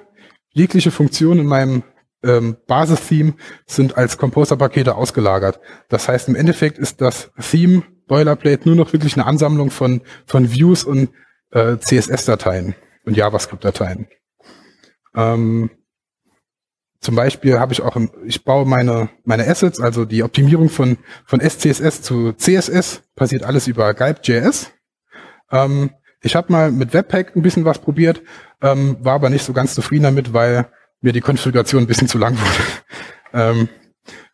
Jegliche 0.49 0.89
Funktion 0.89 1.37
in 1.37 1.45
meinem 1.45 1.83
ähm, 2.23 2.57
Basis-Theme 2.67 3.33
sind 3.65 3.97
als 3.97 4.17
Composer-Pakete 4.17 4.95
ausgelagert. 4.95 5.59
Das 5.89 6.07
heißt, 6.07 6.27
im 6.29 6.35
Endeffekt 6.35 6.77
ist 6.77 7.01
das 7.01 7.31
Theme 7.39 7.83
Boilerplate 8.07 8.67
nur 8.67 8.75
noch 8.75 8.93
wirklich 8.93 9.15
eine 9.15 9.25
Ansammlung 9.25 9.71
von, 9.71 10.01
von 10.25 10.51
Views 10.51 10.83
und 10.83 11.09
äh, 11.51 11.77
CSS-Dateien 11.77 12.75
und 13.05 13.15
JavaScript-Dateien. 13.17 14.07
Ähm, 15.15 15.69
zum 16.99 17.15
Beispiel 17.15 17.59
habe 17.59 17.73
ich 17.73 17.81
auch, 17.81 17.97
ein, 17.97 18.09
ich 18.25 18.45
baue 18.45 18.65
meine, 18.65 19.09
meine 19.25 19.45
Assets, 19.47 19.81
also 19.81 20.05
die 20.05 20.23
Optimierung 20.23 20.69
von, 20.69 20.97
von 21.25 21.41
SCSS 21.41 22.01
zu 22.01 22.31
CSS, 22.33 23.03
passiert 23.15 23.43
alles 23.43 23.67
über 23.67 23.93
Galb.js. 23.93 24.71
Ähm, 25.51 25.91
ich 26.21 26.35
habe 26.35 26.51
mal 26.51 26.71
mit 26.71 26.93
Webpack 26.93 27.35
ein 27.35 27.41
bisschen 27.41 27.65
was 27.65 27.79
probiert, 27.79 28.21
ähm, 28.61 28.97
war 29.01 29.15
aber 29.15 29.29
nicht 29.29 29.43
so 29.43 29.51
ganz 29.51 29.75
zufrieden 29.75 30.03
damit, 30.03 30.33
weil 30.33 30.67
mir 31.03 31.13
die 31.13 31.21
Konfiguration 31.21 31.83
ein 31.83 31.87
bisschen 31.87 32.07
zu 32.07 32.17
lang 32.17 32.37
wurde. 32.37 32.63
ähm, 33.33 33.69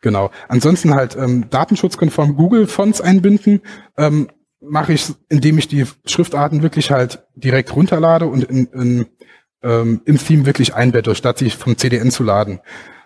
genau. 0.00 0.30
Ansonsten 0.48 0.94
halt 0.94 1.16
ähm, 1.16 1.50
datenschutzkonform 1.50 2.36
Google-Fonts 2.36 3.00
einbinden, 3.00 3.60
ähm, 3.96 4.28
mache 4.60 4.92
ich, 4.92 5.12
indem 5.28 5.58
ich 5.58 5.68
die 5.68 5.86
Schriftarten 6.06 6.62
wirklich 6.62 6.90
halt 6.90 7.24
direkt 7.34 7.74
runterlade 7.74 8.26
und 8.26 8.44
in, 8.44 8.66
in 8.66 9.06
ähm, 9.62 10.02
im 10.04 10.18
Theme 10.18 10.46
wirklich 10.46 10.74
einbette, 10.74 11.14
statt 11.14 11.38
sich 11.38 11.56
vom 11.56 11.76
CDN 11.76 12.10
zu 12.10 12.22
laden. 12.22 12.60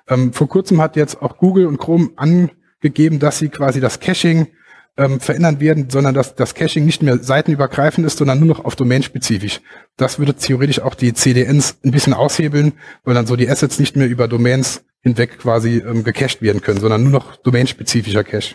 Ähm, 0.09 0.33
vor 0.33 0.49
kurzem 0.49 0.81
hat 0.81 0.97
jetzt 0.97 1.21
auch 1.23 1.39
Google 1.39 1.67
und 1.67 1.79
Chrome 1.79 2.11
angegeben, 2.17 3.19
dass 3.19 3.39
sie 3.39 3.49
quasi 3.49 3.81
das 3.81 4.01
Caching 4.01 4.49
ähm, 4.97 5.21
verändern 5.21 5.61
werden, 5.61 5.91
sondern 5.91 6.15
dass 6.15 6.35
das 6.35 6.55
Caching 6.55 6.85
nicht 6.85 7.03
mehr 7.03 7.19
seitenübergreifend 7.19 8.07
ist, 8.07 8.19
sondern 8.19 8.39
nur 8.39 8.49
noch 8.49 8.65
auf 8.65 8.77
Domain-spezifisch. 8.77 9.61
Das 9.97 10.19
würde 10.19 10.35
theoretisch 10.35 10.81
auch 10.81 10.95
die 10.95 11.15
CDNs 11.15 11.79
ein 11.85 11.91
bisschen 11.91 12.15
aushebeln, 12.15 12.75
weil 13.05 13.15
dann 13.15 13.27
so 13.27 13.37
die 13.37 13.49
Assets 13.49 13.79
nicht 13.79 13.97
mehr 13.97 14.09
über 14.09 14.29
Domains 14.29 14.85
hinweg 15.01 15.39
quasi 15.39 15.79
ähm, 15.79 16.05
gecached 16.05 16.43
werden 16.43 16.61
können, 16.61 16.81
sondern 16.81 17.03
nur 17.03 17.13
noch 17.13 17.37
domainspezifischer 17.37 18.25
Cache. 18.25 18.55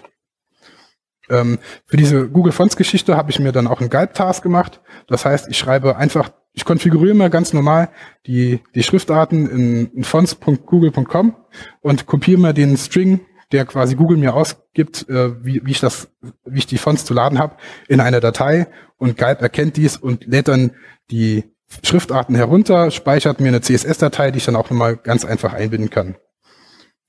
Ähm, 1.30 1.60
für 1.86 1.98
diese 1.98 2.28
Google 2.28 2.54
Fonts 2.54 2.76
Geschichte 2.76 3.16
habe 3.16 3.30
ich 3.30 3.40
mir 3.40 3.52
dann 3.52 3.68
auch 3.68 3.82
einen 3.82 3.90
Guide 3.90 4.14
Task 4.14 4.42
gemacht. 4.42 4.82
Das 5.08 5.26
heißt, 5.26 5.48
ich 5.50 5.58
schreibe 5.58 5.98
einfach 5.98 6.32
ich 6.54 6.66
konfiguriere 6.66 7.16
mal 7.16 7.30
ganz 7.30 7.54
normal 7.54 7.90
die, 8.26 8.60
die 8.76 8.84
Schriftarten 8.84 9.50
in, 9.50 9.92
in 9.94 10.04
fonts.google.com 10.04 11.36
und 11.82 12.06
kopiere 12.06 12.40
mal 12.40 12.54
den 12.54 12.78
String, 12.78 13.22
der 13.52 13.66
quasi 13.66 13.96
Google 13.96 14.18
mir 14.18 14.36
ausgibt, 14.36 15.10
äh, 15.10 15.44
wie, 15.44 15.62
wie 15.66 15.72
ich 15.72 15.80
das, 15.80 16.10
wie 16.46 16.60
ich 16.60 16.68
die 16.68 16.78
Fonts 16.78 17.06
zu 17.06 17.14
laden 17.14 17.40
habe, 17.40 17.56
in 17.88 18.00
eine 18.00 18.20
Datei 18.20 18.68
und 18.98 19.18
Galb 19.18 19.42
erkennt 19.42 19.78
dies 19.78 19.98
und 19.98 20.26
lädt 20.26 20.48
dann 20.48 20.72
die 21.12 21.44
Schriftarten 21.84 22.36
herunter, 22.36 22.92
speichert 22.92 23.40
mir 23.40 23.50
eine 23.50 23.62
CSS-Datei, 23.62 24.32
die 24.32 24.38
ich 24.38 24.46
dann 24.46 24.56
auch 24.56 24.70
nochmal 24.70 24.98
ganz 24.98 25.26
einfach 25.26 25.54
einbinden 25.54 25.90
kann. 25.90 26.16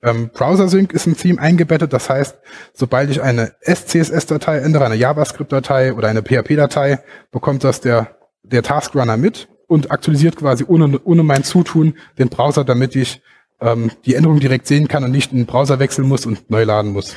Ähm, 0.02 0.30
Browser 0.32 0.68
Sync 0.68 0.92
ist 0.92 1.06
ein 1.06 1.16
Theme 1.16 1.40
eingebettet, 1.40 1.92
das 1.92 2.08
heißt, 2.08 2.38
sobald 2.72 3.10
ich 3.10 3.22
eine 3.22 3.52
SCSS-Datei 3.62 4.58
ändere, 4.58 4.86
eine 4.86 4.94
JavaScript-Datei 4.94 5.94
oder 5.94 6.08
eine 6.08 6.22
PHP-Datei, 6.22 7.00
bekommt 7.30 7.64
das 7.64 7.80
der 7.80 8.16
der 8.42 8.62
Taskrunner 8.62 9.16
mit 9.16 9.48
und 9.66 9.90
aktualisiert 9.90 10.36
quasi 10.36 10.64
ohne, 10.66 10.98
ohne 11.04 11.22
mein 11.22 11.44
Zutun 11.44 11.96
den 12.18 12.28
Browser, 12.28 12.64
damit 12.64 12.96
ich 12.96 13.22
ähm, 13.60 13.90
die 14.04 14.14
Änderung 14.14 14.40
direkt 14.40 14.66
sehen 14.66 14.88
kann 14.88 15.04
und 15.04 15.10
nicht 15.10 15.32
in 15.32 15.38
den 15.38 15.46
Browser 15.46 15.78
wechseln 15.78 16.08
muss 16.08 16.26
und 16.26 16.50
neu 16.50 16.64
laden 16.64 16.92
muss. 16.92 17.16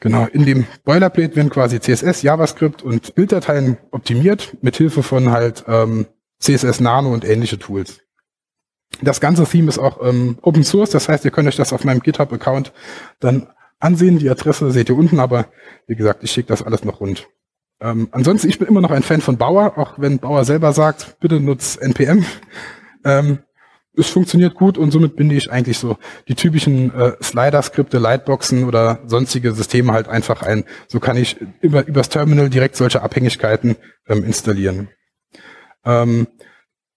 Genau, 0.00 0.26
in 0.26 0.44
dem 0.44 0.66
Boilerplate 0.84 1.34
werden 1.34 1.48
quasi 1.48 1.80
CSS, 1.80 2.22
JavaScript 2.22 2.82
und 2.82 3.14
Bilddateien 3.14 3.78
optimiert, 3.90 4.56
mit 4.60 4.76
Hilfe 4.76 5.02
von 5.02 5.30
halt 5.30 5.64
ähm, 5.66 6.06
CSS 6.40 6.80
Nano 6.80 7.12
und 7.12 7.24
ähnliche 7.24 7.58
Tools. 7.58 8.00
Das 9.00 9.20
ganze 9.20 9.44
Theme 9.44 9.68
ist 9.68 9.78
auch 9.78 10.06
ähm, 10.06 10.38
Open 10.42 10.62
Source, 10.62 10.90
das 10.90 11.08
heißt, 11.08 11.24
ihr 11.24 11.30
könnt 11.30 11.48
euch 11.48 11.56
das 11.56 11.72
auf 11.72 11.84
meinem 11.84 12.00
GitHub-Account 12.00 12.72
dann 13.18 13.48
ansehen. 13.80 14.18
Die 14.18 14.28
Adresse 14.28 14.70
seht 14.70 14.88
ihr 14.88 14.96
unten, 14.96 15.20
aber 15.20 15.46
wie 15.86 15.96
gesagt, 15.96 16.22
ich 16.22 16.30
schicke 16.30 16.48
das 16.48 16.62
alles 16.62 16.84
noch 16.84 17.00
rund. 17.00 17.26
Ähm, 17.80 18.08
ansonsten, 18.12 18.48
ich 18.48 18.58
bin 18.58 18.68
immer 18.68 18.80
noch 18.80 18.90
ein 18.90 19.02
Fan 19.02 19.20
von 19.20 19.36
Bauer, 19.36 19.78
auch 19.78 19.98
wenn 19.98 20.18
Bauer 20.18 20.44
selber 20.44 20.72
sagt, 20.72 21.16
bitte 21.20 21.40
nutz 21.40 21.76
NPM. 21.76 22.24
Ähm, 23.04 23.38
es 23.96 24.10
funktioniert 24.10 24.54
gut 24.54 24.78
und 24.78 24.90
somit 24.90 25.16
binde 25.16 25.34
ich 25.34 25.50
eigentlich 25.50 25.78
so 25.78 25.96
die 26.28 26.34
typischen 26.34 26.92
äh, 26.94 27.12
Slider-Skripte, 27.22 27.98
Lightboxen 27.98 28.64
oder 28.64 29.00
sonstige 29.06 29.52
Systeme 29.52 29.92
halt 29.92 30.08
einfach 30.08 30.42
ein. 30.42 30.64
So 30.88 31.00
kann 31.00 31.16
ich 31.16 31.36
über, 31.60 31.86
übers 31.86 32.08
Terminal 32.08 32.50
direkt 32.50 32.76
solche 32.76 33.02
Abhängigkeiten 33.02 33.76
ähm, 34.08 34.24
installieren. 34.24 34.88
Ähm, 35.84 36.26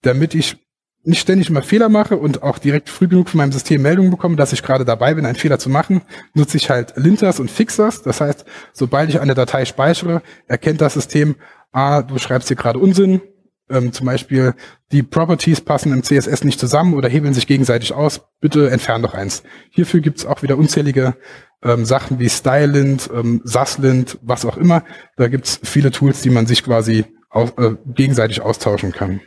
damit 0.01 0.33
ich 0.33 0.57
nicht 1.03 1.21
ständig 1.21 1.49
immer 1.49 1.61
Fehler 1.61 1.87
mache 1.87 2.17
und 2.17 2.43
auch 2.43 2.57
direkt 2.57 2.89
früh 2.89 3.07
genug 3.07 3.29
von 3.29 3.37
meinem 3.37 3.53
System 3.53 3.81
Meldungen 3.81 4.11
bekomme, 4.11 4.35
dass 4.35 4.51
ich 4.51 4.61
gerade 4.61 4.83
dabei 4.83 5.13
bin, 5.13 5.25
einen 5.25 5.35
Fehler 5.35 5.57
zu 5.57 5.69
machen, 5.69 6.01
nutze 6.33 6.57
ich 6.57 6.69
halt 6.69 6.93
Linters 6.97 7.39
und 7.39 7.49
Fixers. 7.49 8.01
Das 8.03 8.19
heißt, 8.19 8.45
sobald 8.73 9.09
ich 9.09 9.21
eine 9.21 9.33
Datei 9.33 9.63
speichere, 9.63 10.21
erkennt 10.47 10.81
das 10.81 10.95
System, 10.95 11.35
ah, 11.71 12.01
du 12.01 12.17
schreibst 12.17 12.49
hier 12.49 12.57
gerade 12.57 12.79
Unsinn. 12.79 13.21
Ähm, 13.69 13.91
zum 13.91 14.05
Beispiel, 14.05 14.53
die 14.91 15.03
Properties 15.03 15.61
passen 15.61 15.91
im 15.91 16.03
CSS 16.03 16.43
nicht 16.43 16.59
zusammen 16.59 16.93
oder 16.93 17.09
hebeln 17.09 17.33
sich 17.33 17.47
gegenseitig 17.47 17.93
aus. 17.93 18.21
Bitte 18.39 18.69
entfern 18.69 19.01
doch 19.01 19.13
eins. 19.13 19.43
Hierfür 19.71 19.99
gibt's 19.99 20.25
auch 20.25 20.41
wieder 20.41 20.57
unzählige 20.57 21.15
ähm, 21.63 21.85
Sachen 21.85 22.19
wie 22.19 22.29
Stylint, 22.29 23.09
ähm, 23.13 23.41
Saslint, 23.43 24.19
was 24.21 24.45
auch 24.45 24.57
immer. 24.57 24.83
Da 25.17 25.27
gibt's 25.27 25.59
viele 25.63 25.91
Tools, 25.91 26.21
die 26.21 26.29
man 26.29 26.45
sich 26.45 26.63
quasi 26.63 27.05
aus, 27.29 27.51
äh, 27.57 27.75
gegenseitig 27.87 28.41
austauschen 28.41 28.93
kann. 28.93 29.21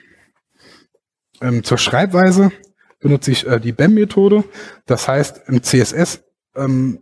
Ähm, 1.42 1.62
zur 1.64 1.78
Schreibweise 1.78 2.50
benutze 3.00 3.30
ich 3.30 3.46
äh, 3.46 3.60
die 3.60 3.72
BEM-Methode. 3.72 4.44
Das 4.86 5.08
heißt, 5.08 5.42
im 5.48 5.62
CSS 5.62 6.22
ähm, 6.56 7.00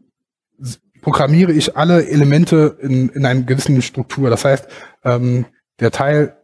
programmiere 1.00 1.52
ich 1.52 1.76
alle 1.76 2.08
Elemente 2.08 2.78
in, 2.80 3.08
in 3.10 3.24
einer 3.24 3.42
gewissen 3.42 3.80
Struktur. 3.82 4.30
Das 4.30 4.44
heißt, 4.44 4.66
ähm, 5.04 5.46
der 5.80 5.90
Teil 5.90 6.36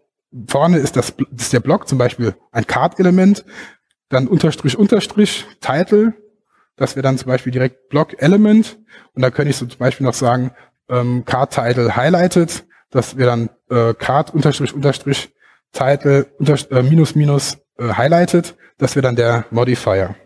vorne 0.49 0.79
ist, 0.79 0.97
das, 0.97 1.14
ist 1.37 1.53
der 1.53 1.61
Block, 1.61 1.88
zum 1.88 1.99
Beispiel 1.99 2.35
ein 2.53 2.67
Card-Element, 2.67 3.45
dann 4.09 4.29
Unterstrich, 4.29 4.79
Unterstrich, 4.79 5.47
Title, 5.61 6.14
das 6.76 6.97
wäre 6.97 7.03
dann 7.03 7.19
zum 7.19 7.29
Beispiel 7.29 7.53
direkt 7.53 7.88
Block-Element 7.88 8.79
und 9.14 9.23
da 9.23 9.31
könnte 9.31 9.50
ich 9.50 9.57
so 9.57 9.67
zum 9.67 9.79
Beispiel 9.79 10.07
noch 10.07 10.14
sagen, 10.14 10.53
ähm, 10.88 11.25
Card-Title 11.25 11.97
highlighted, 11.97 12.64
das 12.91 13.17
wäre 13.17 13.31
dann 13.31 13.50
äh, 13.71 13.95
Card, 13.95 14.35
Unterstrich, 14.35 14.75
Unterstrich, 14.75 15.33
Title, 15.73 16.26
unter, 16.38 16.57
äh, 16.71 16.83
minus, 16.83 17.14
minus, 17.14 17.59
äh, 17.79 17.88
highlighted, 17.88 18.57
das 18.79 18.97
wäre 18.97 19.03
dann 19.03 19.17
der 19.17 19.47
Modifier. 19.50 20.17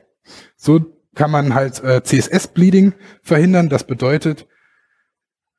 So 0.56 0.80
kann 1.14 1.30
man 1.30 1.54
halt 1.54 1.82
äh, 1.82 2.02
CSS-Bleeding 2.02 2.94
verhindern. 3.22 3.68
Das 3.68 3.84
bedeutet, 3.84 4.46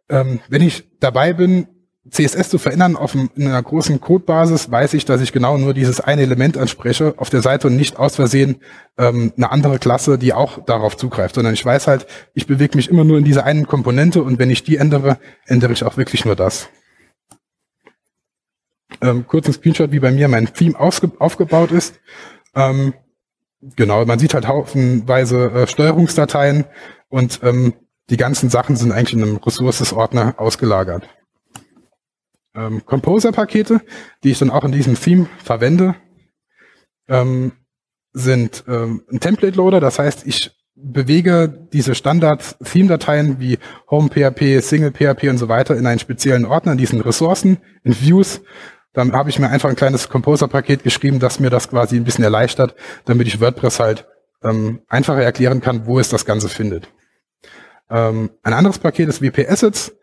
ähm, 0.09 0.39
wenn 0.49 0.61
ich 0.61 0.89
dabei 0.99 1.33
bin, 1.33 1.67
CSS 2.09 2.49
zu 2.49 2.57
verändern 2.57 2.95
auf 2.95 3.15
in 3.15 3.29
einer 3.37 3.61
großen 3.61 3.99
Codebasis, 4.01 4.71
weiß 4.71 4.93
ich, 4.93 5.05
dass 5.05 5.21
ich 5.21 5.31
genau 5.31 5.57
nur 5.57 5.73
dieses 5.73 5.99
eine 5.99 6.21
Element 6.21 6.57
anspreche 6.57 7.13
auf 7.17 7.29
der 7.29 7.41
Seite 7.41 7.67
und 7.67 7.75
nicht 7.75 7.97
aus 7.97 8.15
Versehen 8.15 8.61
ähm, 8.97 9.33
eine 9.37 9.51
andere 9.51 9.79
Klasse, 9.79 10.17
die 10.17 10.33
auch 10.33 10.63
darauf 10.65 10.97
zugreift, 10.97 11.35
sondern 11.35 11.53
ich 11.53 11.65
weiß 11.65 11.87
halt, 11.87 12.07
ich 12.33 12.47
bewege 12.47 12.77
mich 12.77 12.89
immer 12.89 13.03
nur 13.03 13.17
in 13.17 13.23
dieser 13.23 13.45
einen 13.45 13.67
Komponente 13.67 14.23
und 14.23 14.39
wenn 14.39 14.49
ich 14.49 14.63
die 14.63 14.77
ändere, 14.77 15.19
ändere 15.45 15.73
ich 15.73 15.83
auch 15.83 15.97
wirklich 15.97 16.25
nur 16.25 16.35
das 16.35 16.69
ähm, 19.01 19.27
kurzen 19.27 19.53
Screenshot, 19.53 19.91
wie 19.91 19.99
bei 19.99 20.11
mir 20.11 20.27
mein 20.27 20.53
Theme 20.53 20.79
aufgebaut 20.79 21.71
ist. 21.71 21.99
Ähm, 22.55 22.93
genau, 23.75 24.05
man 24.05 24.19
sieht 24.19 24.33
halt 24.33 24.47
haufenweise 24.47 25.51
äh, 25.51 25.67
Steuerungsdateien 25.67 26.65
und 27.09 27.39
ähm, 27.43 27.73
die 28.09 28.17
ganzen 28.17 28.49
Sachen 28.49 28.75
sind 28.75 28.91
eigentlich 28.91 29.13
in 29.13 29.23
einem 29.23 29.37
Resources-Ordner 29.37 30.35
ausgelagert. 30.37 31.07
Ähm, 32.59 32.85
Composer-Pakete, 32.85 33.81
die 34.23 34.31
ich 34.31 34.39
dann 34.39 34.49
auch 34.49 34.63
in 34.63 34.71
diesem 34.71 34.95
Theme 34.95 35.27
verwende, 35.43 35.95
ähm, 37.07 37.53
sind 38.11 38.63
ähm, 38.67 39.03
ein 39.11 39.19
Template-Loader, 39.19 39.79
das 39.79 39.99
heißt, 39.99 40.27
ich 40.27 40.51
bewege 40.75 41.67
diese 41.73 41.95
Standard-Theme-Dateien 41.95 43.39
wie 43.39 43.59
Home.php, 43.89 44.61
Single.php 44.61 45.29
und 45.29 45.37
so 45.37 45.47
weiter 45.47 45.75
in 45.75 45.85
einen 45.85 45.99
speziellen 45.99 46.45
Ordner, 46.45 46.73
in 46.73 46.77
diesen 46.77 47.01
Ressourcen, 47.01 47.57
in 47.83 47.99
Views 47.99 48.41
dann 48.93 49.13
habe 49.13 49.29
ich 49.29 49.39
mir 49.39 49.49
einfach 49.49 49.69
ein 49.69 49.75
kleines 49.75 50.09
Composer-Paket 50.09 50.83
geschrieben, 50.83 51.19
das 51.19 51.39
mir 51.39 51.49
das 51.49 51.69
quasi 51.69 51.95
ein 51.95 52.03
bisschen 52.03 52.23
erleichtert, 52.23 52.75
damit 53.05 53.27
ich 53.27 53.39
WordPress 53.39 53.79
halt 53.79 54.07
ähm, 54.43 54.81
einfacher 54.87 55.21
erklären 55.21 55.61
kann, 55.61 55.85
wo 55.85 55.99
es 55.99 56.09
das 56.09 56.25
Ganze 56.25 56.49
findet. 56.49 56.91
Ähm, 57.89 58.31
ein 58.43 58.53
anderes 58.53 58.79
Paket 58.79 59.09
ist 59.09 59.21
WP 59.21 59.47
Assets. 59.47 59.93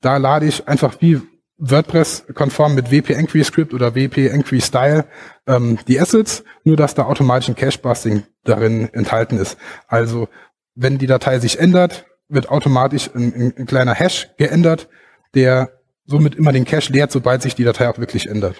Da 0.00 0.16
lade 0.16 0.46
ich 0.46 0.66
einfach 0.66 0.96
wie 1.00 1.22
WordPress 1.64 2.24
konform 2.34 2.74
mit 2.74 2.90
WP 2.90 3.10
Enquery 3.10 3.44
Script 3.44 3.72
oder 3.72 3.94
WP 3.94 4.28
Enquery 4.28 4.60
Style 4.60 5.04
ähm, 5.46 5.78
die 5.86 6.00
Assets, 6.00 6.42
nur 6.64 6.76
dass 6.76 6.94
da 6.94 7.04
automatisch 7.04 7.48
ein 7.48 7.54
Cache-Busting 7.54 8.24
darin 8.42 8.92
enthalten 8.92 9.38
ist. 9.38 9.56
Also 9.86 10.28
wenn 10.74 10.98
die 10.98 11.06
Datei 11.06 11.38
sich 11.38 11.60
ändert, 11.60 12.06
wird 12.28 12.48
automatisch 12.48 13.10
ein, 13.14 13.54
ein 13.56 13.66
kleiner 13.66 13.94
Hash 13.94 14.30
geändert, 14.38 14.88
der 15.34 15.70
somit 16.04 16.34
immer 16.34 16.52
den 16.52 16.64
Cache 16.64 16.92
leert, 16.92 17.12
sobald 17.12 17.42
sich 17.42 17.54
die 17.54 17.64
Datei 17.64 17.88
auch 17.88 17.98
wirklich 17.98 18.28
ändert. 18.28 18.56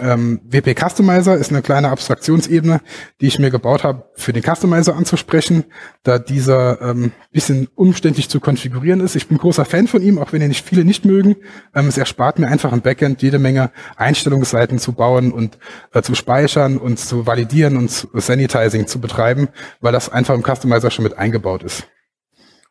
Ähm, 0.00 0.40
WP 0.44 0.74
Customizer 0.74 1.36
ist 1.36 1.50
eine 1.50 1.62
kleine 1.62 1.90
Abstraktionsebene, 1.90 2.80
die 3.20 3.26
ich 3.26 3.38
mir 3.38 3.50
gebaut 3.50 3.84
habe, 3.84 4.04
für 4.14 4.32
den 4.32 4.42
Customizer 4.42 4.96
anzusprechen, 4.96 5.64
da 6.02 6.18
dieser 6.18 6.80
ähm, 6.80 7.12
bisschen 7.32 7.68
umständlich 7.74 8.28
zu 8.28 8.40
konfigurieren 8.40 9.00
ist. 9.00 9.16
Ich 9.16 9.28
bin 9.28 9.38
großer 9.38 9.64
Fan 9.64 9.88
von 9.88 10.02
ihm, 10.02 10.18
auch 10.18 10.32
wenn 10.32 10.42
ihn 10.42 10.48
nicht 10.48 10.64
viele 10.64 10.84
nicht 10.84 11.04
mögen. 11.04 11.36
Ähm, 11.74 11.88
es 11.88 11.98
erspart 11.98 12.38
mir 12.38 12.48
einfach 12.48 12.72
im 12.72 12.80
Backend 12.80 13.22
jede 13.22 13.38
Menge 13.38 13.70
Einstellungsseiten 13.96 14.78
zu 14.78 14.92
bauen 14.92 15.32
und 15.32 15.58
äh, 15.92 16.02
zu 16.02 16.14
speichern 16.14 16.78
und 16.78 16.98
zu 16.98 17.26
validieren 17.26 17.76
und 17.76 17.90
Sanitizing 18.12 18.86
zu 18.86 19.00
betreiben, 19.00 19.48
weil 19.80 19.92
das 19.92 20.08
einfach 20.08 20.34
im 20.34 20.42
Customizer 20.42 20.90
schon 20.90 21.04
mit 21.04 21.18
eingebaut 21.18 21.62
ist. 21.62 21.88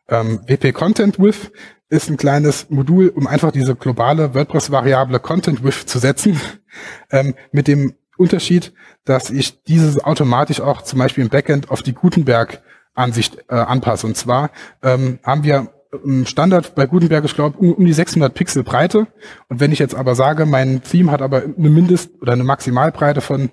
Ähm, 0.08 0.40
WP 0.46 0.72
Content 0.72 1.18
With 1.18 1.50
ist 1.90 2.10
ein 2.10 2.16
kleines 2.16 2.68
Modul, 2.70 3.08
um 3.08 3.26
einfach 3.26 3.50
diese 3.50 3.74
globale 3.74 4.34
WordPress-Variable 4.34 5.20
Content 5.20 5.64
With 5.64 5.86
zu 5.86 5.98
setzen, 5.98 6.40
ähm, 7.10 7.34
mit 7.52 7.68
dem 7.68 7.94
Unterschied, 8.16 8.72
dass 9.04 9.30
ich 9.30 9.62
dieses 9.62 10.02
automatisch 10.02 10.60
auch 10.60 10.82
zum 10.82 10.98
Beispiel 10.98 11.24
im 11.24 11.30
Backend 11.30 11.70
auf 11.70 11.82
die 11.82 11.94
Gutenberg-Ansicht 11.94 13.38
äh, 13.48 13.54
anpasse. 13.54 14.06
Und 14.06 14.16
zwar 14.16 14.50
ähm, 14.82 15.18
haben 15.22 15.44
wir 15.44 15.72
im 16.04 16.26
Standard 16.26 16.74
bei 16.74 16.86
Gutenberg, 16.86 17.24
ich 17.24 17.34
glaube, 17.34 17.56
um, 17.58 17.72
um, 17.72 17.84
die 17.86 17.92
600 17.92 18.34
Pixel 18.34 18.62
Breite. 18.62 19.06
Und 19.48 19.60
wenn 19.60 19.72
ich 19.72 19.78
jetzt 19.78 19.94
aber 19.94 20.14
sage, 20.14 20.44
mein 20.44 20.82
Theme 20.82 21.10
hat 21.10 21.22
aber 21.22 21.42
eine 21.42 21.70
Mindest- 21.70 22.10
oder 22.20 22.32
eine 22.32 22.44
Maximalbreite 22.44 23.20
von 23.20 23.50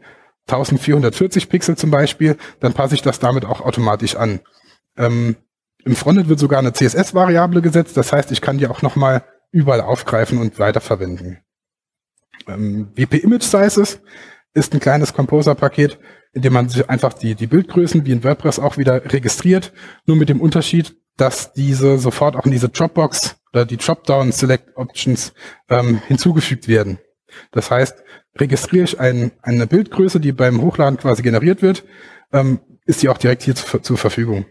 1440 0.48 1.48
Pixel 1.48 1.78
zum 1.78 1.92
Beispiel, 1.92 2.38
dann 2.60 2.74
passe 2.74 2.96
ich 2.96 3.02
das 3.02 3.20
damit 3.20 3.46
auch 3.46 3.62
automatisch 3.62 4.16
an. 4.16 4.42
Ähm, 4.98 5.38
im 5.86 5.96
Frontend 5.96 6.28
wird 6.28 6.40
sogar 6.40 6.60
eine 6.60 6.74
CSS-Variable 6.74 7.62
gesetzt, 7.62 7.96
das 7.96 8.12
heißt, 8.12 8.32
ich 8.32 8.42
kann 8.42 8.58
die 8.58 8.68
auch 8.68 8.82
nochmal 8.82 9.24
überall 9.52 9.82
aufgreifen 9.82 10.40
und 10.40 10.60
weiterverwenden. 10.60 11.38
Ähm, 12.48 12.90
WP 12.96 13.24
Image 13.24 13.44
Sizes 13.44 14.02
ist 14.54 14.74
ein 14.74 14.80
kleines 14.80 15.14
Composer-Paket, 15.14 16.00
in 16.34 16.42
dem 16.42 16.54
man 16.54 16.70
sich 16.70 16.90
einfach 16.90 17.14
die, 17.14 17.36
die 17.36 17.48
Bildgrößen 17.48 18.06
wie 18.06 18.12
in 18.12 18.24
WordPress 18.24 18.60
auch 18.60 18.78
wieder 18.78 19.14
registriert, 19.14 19.72
nur 20.06 20.18
mit 20.18 20.28
dem 20.28 20.42
Unterschied, 20.42 20.98
dass 21.18 21.54
diese 21.54 21.98
sofort 21.98 22.36
auch 22.36 22.46
in 22.46 22.52
diese 22.52 22.70
Dropbox 22.70 23.38
oder 23.54 23.66
die 23.66 23.78
Dropdown 23.78 24.32
Select 24.32 24.76
Options 24.76 25.34
ähm, 25.70 26.02
hinzugefügt 26.08 26.68
werden. 26.68 27.00
Das 27.52 27.72
heißt, 27.72 28.04
registriere 28.38 28.84
ich 28.84 29.00
ein, 29.00 29.32
eine 29.42 29.68
Bildgröße, 29.68 30.20
die 30.20 30.32
beim 30.32 30.62
Hochladen 30.62 30.98
quasi 30.98 31.22
generiert 31.22 31.62
wird, 31.62 31.86
ähm, 32.34 32.60
ist 32.86 33.02
die 33.02 33.10
auch 33.10 33.18
direkt 33.18 33.44
hier 33.44 33.56
zu, 33.56 33.80
zur 33.80 33.98
Verfügung. 33.98 34.46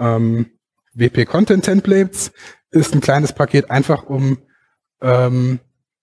Ähm, 0.00 0.46
WP 0.94 1.26
Content 1.26 1.64
Templates 1.64 2.32
ist 2.70 2.94
ein 2.94 3.00
kleines 3.00 3.32
Paket, 3.32 3.70
einfach 3.70 4.04
um 4.04 4.38
ähm, 5.02 5.60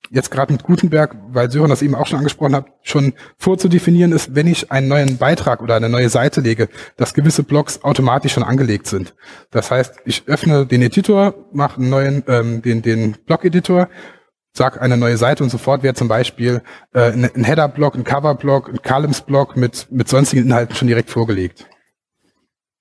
jetzt 0.10 0.32
gerade 0.32 0.54
mit 0.54 0.64
Gutenberg, 0.64 1.16
weil 1.30 1.52
Sören 1.52 1.70
das 1.70 1.82
eben 1.82 1.96
auch 1.96 2.08
schon 2.08 2.20
angesprochen 2.20 2.56
hat, 2.56 2.68
schon 2.82 3.14
vorzudefinieren 3.38 4.12
ist, 4.12 4.36
wenn 4.36 4.48
ich 4.48 4.72
einen 4.72 4.88
neuen 4.88 5.18
Beitrag 5.18 5.62
oder 5.62 5.76
eine 5.76 5.90
neue 5.90 6.10
Seite 6.10 6.42
lege, 6.42 6.70
dass 6.96 7.14
gewisse 7.14 7.44
Blocks 7.44 7.84
automatisch 7.84 8.34
schon 8.34 8.44
angelegt 8.44 8.88
sind. 8.88 9.14
Das 9.52 9.72
heißt, 9.72 9.96
ich 10.06 10.24
öffne 10.28 10.66
den 10.66 10.82
Editor, 10.82 11.34
mache 11.52 11.82
einen 11.82 11.90
neuen, 11.90 12.24
ähm, 12.28 12.62
den, 12.62 12.82
den 12.82 13.18
Block-Editor, 13.26 13.90
sag 14.54 14.82
eine 14.82 14.98
neue 14.98 15.18
Seite 15.18 15.44
und 15.44 15.50
sofort 15.50 15.84
wäre 15.84 15.94
zum 15.94 16.08
Beispiel 16.08 16.62
äh, 16.94 17.12
ein 17.12 17.44
Header-Block, 17.44 17.96
ein 17.96 18.04
Cover-Block, 18.04 18.70
ein 18.70 18.82
Columns-Block 18.82 19.58
mit, 19.58 19.88
mit 19.92 20.08
sonstigen 20.08 20.44
Inhalten 20.44 20.76
schon 20.76 20.88
direkt 20.88 21.10
vorgelegt. 21.10 21.68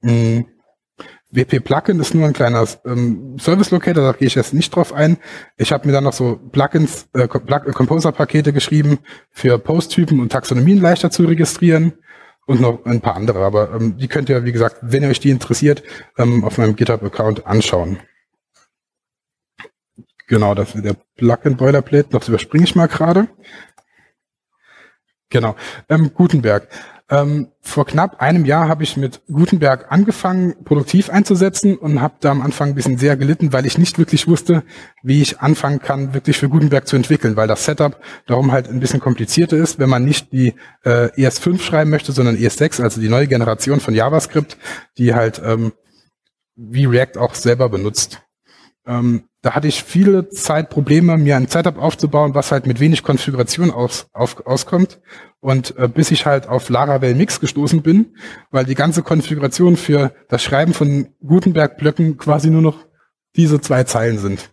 Mhm. 0.01 0.47
WP 1.37 1.63
Plugin 1.63 2.01
ist 2.01 2.15
nur 2.15 2.27
ein 2.27 2.33
kleiner 2.33 2.67
ähm, 2.85 3.37
Service 3.39 3.71
Locator, 3.71 4.03
da 4.03 4.13
gehe 4.13 4.27
ich 4.27 4.35
jetzt 4.35 4.55
nicht 4.55 4.75
drauf 4.75 4.93
ein. 4.93 5.19
Ich 5.57 5.71
habe 5.71 5.87
mir 5.87 5.93
dann 5.93 6.05
noch 6.05 6.15
so 6.15 6.37
Plugins, 6.51 7.09
äh, 7.13 7.29
Composer-Pakete 7.29 8.53
geschrieben 8.53 8.99
für 9.31 9.59
Posttypen 9.59 10.19
und 10.19 10.33
Taxonomien 10.33 10.81
leichter 10.81 11.11
zu 11.11 11.25
registrieren 11.25 11.93
und 12.47 12.61
noch 12.61 12.85
ein 12.87 13.01
paar 13.01 13.17
andere. 13.17 13.45
Aber 13.45 13.75
ähm, 13.75 13.99
die 13.99 14.09
könnt 14.09 14.29
ihr, 14.29 14.45
wie 14.45 14.53
gesagt, 14.53 14.79
wenn 14.81 15.03
ihr 15.03 15.11
euch 15.11 15.21
die 15.21 15.31
interessiert, 15.31 15.83
ähm, 16.17 16.43
auf 16.45 16.59
meinem 16.59 16.75
GitHub-Account 16.75 17.47
anschauen. 17.47 17.99
Genau, 20.29 20.55
das 20.55 20.75
ist 20.75 20.85
der 20.85 20.97
Plugin 21.17 21.57
Boilerplate. 21.57 22.09
Das 22.11 22.29
überspringe 22.29 22.65
ich 22.65 22.75
mal 22.75 22.89
gerade. 22.89 23.29
Genau. 25.29 25.55
Ähm, 25.89 26.13
Gutenberg. 26.15 26.69
Ähm, 27.09 27.53
vor 27.61 27.87
knapp 27.87 28.21
einem 28.21 28.45
Jahr 28.45 28.69
habe 28.69 28.83
ich 28.83 28.97
mit 28.97 29.23
Gutenberg 29.31 29.93
angefangen, 29.93 30.65
produktiv 30.65 31.09
einzusetzen 31.09 31.77
und 31.77 32.01
habe 32.01 32.15
da 32.19 32.33
am 32.33 32.43
Anfang 32.43 32.71
ein 32.71 32.75
bisschen 32.75 32.99
sehr 32.99 33.17
gelitten, 33.17 33.53
weil 33.53 33.65
ich 33.65 33.79
nicht 33.79 33.97
wirklich 33.99 34.27
wusste, 34.27 34.65
wie 35.05 35.23
ich 35.23 35.39
anfangen 35.39 35.79
kann, 35.79 36.15
wirklich 36.15 36.37
für 36.37 36.49
Gutenberg 36.49 36.89
zu 36.89 36.97
entwickeln, 36.97 37.37
weil 37.37 37.47
das 37.47 37.65
Setup 37.65 38.01
darum 38.27 38.51
halt 38.51 38.69
ein 38.69 38.81
bisschen 38.81 38.99
komplizierter 38.99 39.57
ist, 39.57 39.79
wenn 39.79 39.89
man 39.89 40.05
nicht 40.05 40.33
die 40.33 40.55
äh, 40.83 41.11
ES5 41.17 41.61
schreiben 41.61 41.91
möchte, 41.91 42.11
sondern 42.11 42.37
ES6, 42.37 42.83
also 42.83 43.01
die 43.01 43.09
neue 43.09 43.29
Generation 43.29 43.79
von 43.79 43.95
JavaScript, 43.95 44.59
die 44.99 45.15
halt 45.15 45.41
ähm, 45.45 45.75
wie 46.57 46.87
React 46.87 47.19
auch 47.19 47.35
selber 47.35 47.69
benutzt. 47.69 48.23
Ähm, 48.85 49.29
da 49.47 49.55
hatte 49.55 49.69
ich 49.69 49.85
viele 49.85 50.29
Zeit 50.29 50.71
Probleme, 50.71 51.17
mir 51.17 51.37
ein 51.37 51.47
Setup 51.47 51.79
aufzubauen, 51.79 52.35
was 52.35 52.51
halt 52.51 52.67
mit 52.67 52.81
wenig 52.81 53.05
Konfiguration 53.05 53.71
aus, 53.71 54.09
auf, 54.13 54.45
auskommt. 54.45 55.01
Und 55.39 55.79
äh, 55.79 55.87
bis 55.87 56.11
ich 56.11 56.27
halt 56.27 56.49
auf 56.49 56.69
Laravel 56.69 57.15
Mix 57.15 57.39
gestoßen 57.39 57.81
bin, 57.81 58.17
weil 58.51 58.65
die 58.65 58.75
ganze 58.75 59.05
Konfiguration 59.05 59.77
für 59.77 60.13
das 60.29 60.43
Schreiben 60.43 60.75
von 60.75 61.11
Gutenberg-Blöcken 61.25 62.17
quasi 62.17 62.51
nur 62.51 62.61
noch 62.61 62.87
diese 63.37 63.61
zwei 63.61 63.85
Zeilen 63.85 64.19
sind. 64.19 64.51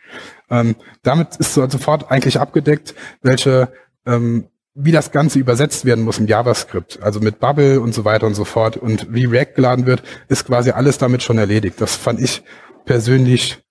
ähm, 0.50 0.76
damit 1.02 1.36
ist 1.36 1.54
so 1.54 1.66
sofort 1.66 2.10
eigentlich 2.10 2.38
abgedeckt, 2.38 2.94
welche 3.22 3.72
ähm, 4.04 4.48
wie 4.74 4.92
das 4.92 5.10
Ganze 5.10 5.38
übersetzt 5.38 5.86
werden 5.86 6.04
muss 6.04 6.18
im 6.18 6.26
JavaScript, 6.26 7.02
also 7.02 7.18
mit 7.20 7.40
Bubble 7.40 7.80
und 7.80 7.94
so 7.94 8.04
weiter 8.04 8.26
und 8.26 8.34
so 8.34 8.44
fort 8.44 8.76
und 8.76 9.06
wie 9.10 9.24
React 9.24 9.54
geladen 9.54 9.86
wird, 9.86 10.02
ist 10.28 10.44
quasi 10.44 10.72
alles 10.72 10.98
damit 10.98 11.22
schon 11.22 11.38
erledigt. 11.38 11.80
Das 11.80 11.96
fand 11.96 12.20
ich 12.20 12.42
persönlich 12.84 13.63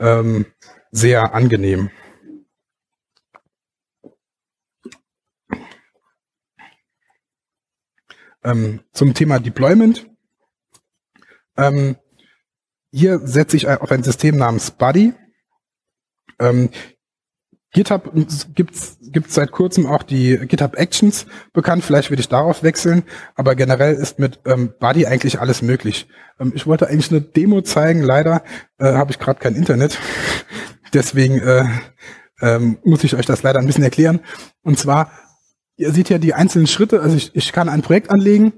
ähm, 0.00 0.46
sehr 0.90 1.34
angenehm. 1.34 1.90
Ähm, 8.42 8.80
zum 8.92 9.14
Thema 9.14 9.38
Deployment. 9.38 10.08
Ähm, 11.56 11.96
hier 12.90 13.20
setze 13.20 13.56
ich 13.56 13.68
auf 13.68 13.92
ein 13.92 14.02
System 14.02 14.36
namens 14.36 14.70
Buddy. 14.70 15.12
Ähm, 16.40 16.70
GitHub 17.72 18.12
gibt 18.54 18.74
es 18.74 18.98
seit 19.28 19.52
kurzem 19.52 19.86
auch 19.86 20.02
die 20.02 20.38
GitHub 20.38 20.76
Actions 20.76 21.26
bekannt. 21.52 21.84
Vielleicht 21.84 22.10
würde 22.10 22.20
ich 22.20 22.28
darauf 22.28 22.62
wechseln, 22.62 23.04
aber 23.36 23.54
generell 23.54 23.94
ist 23.94 24.18
mit 24.18 24.40
ähm, 24.44 24.72
Buddy 24.80 25.06
eigentlich 25.06 25.40
alles 25.40 25.62
möglich. 25.62 26.08
Ähm, 26.40 26.52
ich 26.54 26.66
wollte 26.66 26.88
eigentlich 26.88 27.10
eine 27.10 27.20
Demo 27.20 27.62
zeigen, 27.62 28.02
leider 28.02 28.42
äh, 28.78 28.92
habe 28.92 29.12
ich 29.12 29.20
gerade 29.20 29.38
kein 29.38 29.54
Internet. 29.54 29.98
Deswegen 30.94 31.38
äh, 31.38 31.64
ähm, 32.40 32.78
muss 32.82 33.04
ich 33.04 33.14
euch 33.14 33.26
das 33.26 33.44
leider 33.44 33.60
ein 33.60 33.66
bisschen 33.66 33.84
erklären. 33.84 34.20
Und 34.62 34.76
zwar, 34.76 35.12
ihr 35.76 35.92
seht 35.92 36.08
ja 36.08 36.18
die 36.18 36.34
einzelnen 36.34 36.66
Schritte. 36.66 37.00
Also 37.00 37.16
ich, 37.16 37.34
ich 37.36 37.52
kann 37.52 37.68
ein 37.68 37.82
Projekt 37.82 38.10
anlegen, 38.10 38.52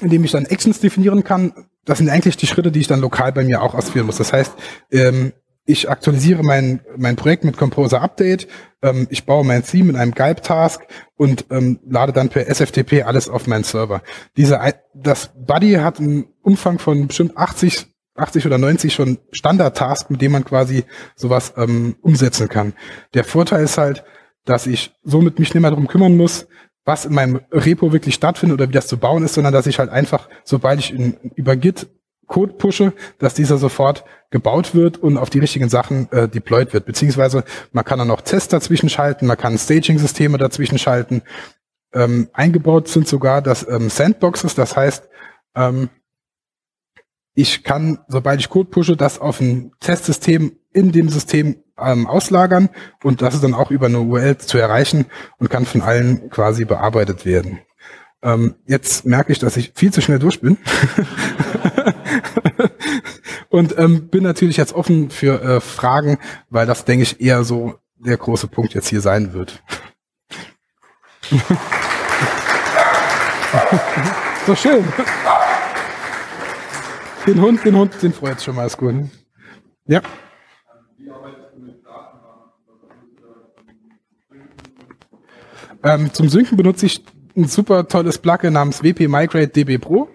in 0.00 0.10
dem 0.10 0.24
ich 0.24 0.32
dann 0.32 0.46
Actions 0.46 0.80
definieren 0.80 1.22
kann. 1.22 1.52
Das 1.84 1.98
sind 1.98 2.08
eigentlich 2.08 2.36
die 2.36 2.48
Schritte, 2.48 2.72
die 2.72 2.80
ich 2.80 2.88
dann 2.88 3.00
lokal 3.00 3.32
bei 3.32 3.44
mir 3.44 3.62
auch 3.62 3.74
ausführen 3.74 4.06
muss. 4.06 4.16
Das 4.16 4.32
heißt, 4.32 4.52
ähm, 4.90 5.32
ich 5.64 5.88
aktualisiere 5.88 6.42
mein, 6.42 6.80
mein 6.96 7.16
Projekt 7.16 7.44
mit 7.44 7.56
Composer 7.56 8.02
Update, 8.02 8.48
ähm, 8.82 9.06
ich 9.10 9.24
baue 9.24 9.44
mein 9.44 9.64
Theme 9.64 9.90
in 9.90 9.96
einem 9.96 10.12
Gulp-Task 10.12 10.82
und 11.16 11.46
ähm, 11.50 11.78
lade 11.88 12.12
dann 12.12 12.28
per 12.28 12.48
SFTP 12.48 13.04
alles 13.04 13.28
auf 13.28 13.46
meinen 13.46 13.64
Server. 13.64 14.02
Diese, 14.36 14.58
das 14.94 15.30
Buddy 15.36 15.74
hat 15.74 16.00
einen 16.00 16.26
Umfang 16.42 16.78
von 16.78 17.06
bestimmt 17.06 17.36
80 17.36 17.86
80 18.14 18.46
oder 18.46 18.58
90 18.58 18.92
schon 18.92 19.18
Standard-Task, 19.30 20.10
mit 20.10 20.20
dem 20.20 20.32
man 20.32 20.44
quasi 20.44 20.84
sowas 21.16 21.54
ähm, 21.56 21.96
umsetzen 22.02 22.48
kann. 22.48 22.74
Der 23.14 23.24
Vorteil 23.24 23.64
ist 23.64 23.78
halt, 23.78 24.04
dass 24.44 24.66
ich 24.66 24.92
somit 25.02 25.38
mich 25.38 25.54
nicht 25.54 25.62
mehr 25.62 25.70
darum 25.70 25.88
kümmern 25.88 26.16
muss, 26.16 26.46
was 26.84 27.04
in 27.04 27.14
meinem 27.14 27.40
Repo 27.50 27.92
wirklich 27.92 28.14
stattfindet 28.14 28.58
oder 28.58 28.68
wie 28.68 28.74
das 28.74 28.88
zu 28.88 28.98
bauen 28.98 29.24
ist, 29.24 29.34
sondern 29.34 29.52
dass 29.52 29.66
ich 29.66 29.78
halt 29.78 29.90
einfach, 29.90 30.28
sobald 30.44 30.80
ich 30.80 30.92
in, 30.92 31.16
über 31.36 31.56
Git 31.56 31.88
Code 32.32 32.54
pushe, 32.54 32.94
dass 33.18 33.34
dieser 33.34 33.58
sofort 33.58 34.04
gebaut 34.30 34.74
wird 34.74 34.96
und 34.96 35.18
auf 35.18 35.28
die 35.28 35.38
richtigen 35.38 35.68
Sachen 35.68 36.10
äh, 36.12 36.28
deployed 36.28 36.72
wird. 36.72 36.86
Beziehungsweise 36.86 37.44
man 37.72 37.84
kann 37.84 37.98
dann 37.98 38.08
noch 38.08 38.22
Tests 38.22 38.48
dazwischen 38.48 38.88
schalten, 38.88 39.26
man 39.26 39.36
kann 39.36 39.58
Staging-Systeme 39.58 40.38
dazwischen 40.38 40.78
schalten. 40.78 41.20
Ähm, 41.92 42.30
eingebaut 42.32 42.88
sind 42.88 43.06
sogar 43.06 43.42
das 43.42 43.68
ähm, 43.68 43.90
Sandboxes, 43.90 44.54
das 44.54 44.74
heißt, 44.74 45.10
ähm, 45.54 45.90
ich 47.34 47.64
kann, 47.64 47.98
sobald 48.08 48.40
ich 48.40 48.48
Code 48.48 48.70
pushe, 48.70 48.96
das 48.96 49.18
auf 49.18 49.40
ein 49.40 49.72
Testsystem 49.80 50.56
in 50.72 50.90
dem 50.90 51.10
System 51.10 51.56
ähm, 51.78 52.06
auslagern 52.06 52.70
und 53.02 53.20
das 53.20 53.34
ist 53.34 53.44
dann 53.44 53.52
auch 53.52 53.70
über 53.70 53.86
eine 53.86 54.00
URL 54.00 54.38
zu 54.38 54.56
erreichen 54.56 55.04
und 55.38 55.50
kann 55.50 55.66
von 55.66 55.82
allen 55.82 56.30
quasi 56.30 56.64
bearbeitet 56.64 57.26
werden. 57.26 57.58
Ähm, 58.22 58.54
jetzt 58.66 59.04
merke 59.04 59.32
ich, 59.32 59.40
dass 59.40 59.56
ich 59.56 59.72
viel 59.74 59.92
zu 59.92 60.00
schnell 60.00 60.20
durch 60.20 60.40
bin. 60.40 60.58
und 63.48 63.76
ähm, 63.78 64.08
bin 64.08 64.22
natürlich 64.22 64.56
jetzt 64.56 64.74
offen 64.74 65.10
für 65.10 65.42
äh, 65.42 65.60
Fragen, 65.60 66.18
weil 66.48 66.66
das, 66.66 66.84
denke 66.84 67.02
ich, 67.02 67.20
eher 67.20 67.42
so 67.42 67.74
der 67.98 68.16
große 68.16 68.46
Punkt 68.46 68.74
jetzt 68.74 68.88
hier 68.88 69.00
sein 69.00 69.32
wird. 69.32 69.60
so 74.46 74.54
schön. 74.54 74.84
Den 77.26 77.40
Hund, 77.40 77.64
den 77.64 77.76
Hund, 77.76 78.02
den 78.02 78.12
freut 78.12 78.42
schon 78.42 78.56
mal, 78.56 78.66
ist 78.66 78.76
gut. 78.76 78.94
Ja. 79.86 80.02
Ähm, 85.84 86.12
zum 86.12 86.28
Synken 86.28 86.56
benutze 86.56 86.86
ich 86.86 87.04
ein 87.36 87.46
super 87.46 87.88
tolles 87.88 88.18
Plugin 88.18 88.52
namens 88.52 88.82
WP 88.82 89.08
Migrate 89.08 89.48
DB 89.48 89.78
Pro. 89.78 90.08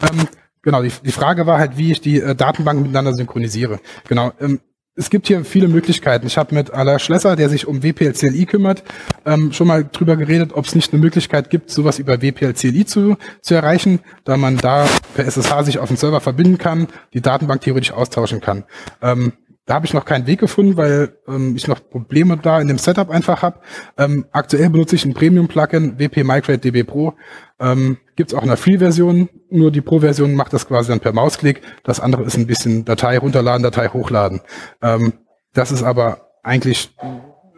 Ähm, 0.00 0.28
genau, 0.62 0.82
die, 0.82 0.92
die 1.04 1.12
Frage 1.12 1.46
war 1.46 1.58
halt, 1.58 1.76
wie 1.76 1.92
ich 1.92 2.00
die 2.00 2.20
äh, 2.20 2.34
Datenbanken 2.34 2.82
miteinander 2.82 3.14
synchronisiere. 3.14 3.80
Genau. 4.08 4.32
Ähm, 4.40 4.60
es 4.96 5.10
gibt 5.10 5.26
hier 5.26 5.44
viele 5.44 5.66
Möglichkeiten. 5.66 6.26
Ich 6.28 6.38
habe 6.38 6.54
mit 6.54 6.72
Alain 6.72 7.00
Schlesser, 7.00 7.34
der 7.34 7.48
sich 7.48 7.66
um 7.66 7.82
WPLCLI 7.82 8.46
kümmert, 8.46 8.84
ähm, 9.26 9.52
schon 9.52 9.66
mal 9.66 9.84
drüber 9.84 10.16
geredet, 10.16 10.52
ob 10.52 10.66
es 10.66 10.76
nicht 10.76 10.92
eine 10.92 11.02
Möglichkeit 11.02 11.50
gibt, 11.50 11.70
sowas 11.70 11.98
über 11.98 12.22
WPLCLI 12.22 12.84
zu, 12.84 13.16
zu 13.40 13.54
erreichen, 13.54 13.98
da 14.22 14.36
man 14.36 14.56
da 14.56 14.86
per 15.16 15.26
SSH 15.26 15.64
sich 15.64 15.78
auf 15.80 15.88
den 15.88 15.96
Server 15.96 16.20
verbinden 16.20 16.58
kann, 16.58 16.86
die 17.12 17.20
Datenbank 17.20 17.62
theoretisch 17.62 17.90
austauschen 17.90 18.40
kann. 18.40 18.64
Ähm, 19.02 19.32
da 19.66 19.74
habe 19.74 19.86
ich 19.86 19.94
noch 19.94 20.04
keinen 20.04 20.26
Weg 20.26 20.40
gefunden, 20.40 20.76
weil 20.76 21.16
ähm, 21.26 21.56
ich 21.56 21.66
noch 21.68 21.80
Probleme 21.88 22.36
da 22.36 22.60
in 22.60 22.68
dem 22.68 22.76
Setup 22.76 23.08
einfach 23.08 23.42
habe. 23.42 23.60
Ähm, 23.96 24.26
aktuell 24.30 24.68
benutze 24.68 24.94
ich 24.94 25.04
ein 25.06 25.14
Premium-Plugin, 25.14 25.98
WP 25.98 26.18
Migrate 26.18 26.58
DB 26.58 26.84
Pro. 26.84 27.14
Ähm, 27.58 27.96
Gibt 28.16 28.34
auch 28.34 28.42
in 28.42 28.48
der 28.48 28.58
Free-Version, 28.58 29.30
nur 29.50 29.70
die 29.70 29.80
Pro-Version 29.80 30.34
macht 30.34 30.52
das 30.52 30.68
quasi 30.68 30.90
dann 30.90 31.00
per 31.00 31.12
Mausklick. 31.12 31.62
Das 31.82 31.98
andere 31.98 32.24
ist 32.24 32.36
ein 32.36 32.46
bisschen 32.46 32.84
Datei 32.84 33.16
runterladen, 33.18 33.62
Datei 33.62 33.88
hochladen. 33.88 34.42
Ähm, 34.82 35.14
das 35.54 35.72
ist 35.72 35.82
aber 35.82 36.28
eigentlich 36.42 36.94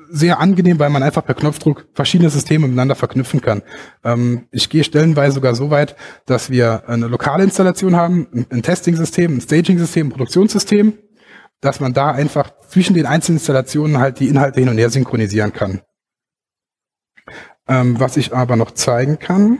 sehr 0.08 0.38
angenehm, 0.38 0.78
weil 0.78 0.90
man 0.90 1.02
einfach 1.02 1.24
per 1.24 1.34
Knopfdruck 1.34 1.88
verschiedene 1.92 2.30
Systeme 2.30 2.68
miteinander 2.68 2.94
verknüpfen 2.94 3.40
kann. 3.40 3.62
Ähm, 4.04 4.46
ich 4.52 4.70
gehe 4.70 4.84
stellenweise 4.84 5.34
sogar 5.34 5.56
so 5.56 5.70
weit, 5.70 5.96
dass 6.26 6.50
wir 6.50 6.88
eine 6.88 7.08
lokale 7.08 7.42
Installation 7.42 7.96
haben, 7.96 8.46
ein 8.50 8.62
Testing-System, 8.62 9.38
ein 9.38 9.40
Staging-System, 9.40 10.06
ein 10.06 10.10
Produktionssystem 10.10 10.92
dass 11.60 11.80
man 11.80 11.92
da 11.92 12.10
einfach 12.10 12.52
zwischen 12.68 12.94
den 12.94 13.06
einzelnen 13.06 13.38
Installationen 13.38 13.98
halt 13.98 14.20
die 14.20 14.28
Inhalte 14.28 14.60
hin 14.60 14.68
und 14.68 14.78
her 14.78 14.90
synchronisieren 14.90 15.52
kann. 15.52 15.82
Ähm, 17.68 17.98
was 17.98 18.16
ich 18.16 18.34
aber 18.34 18.56
noch 18.56 18.70
zeigen 18.72 19.18
kann. 19.18 19.58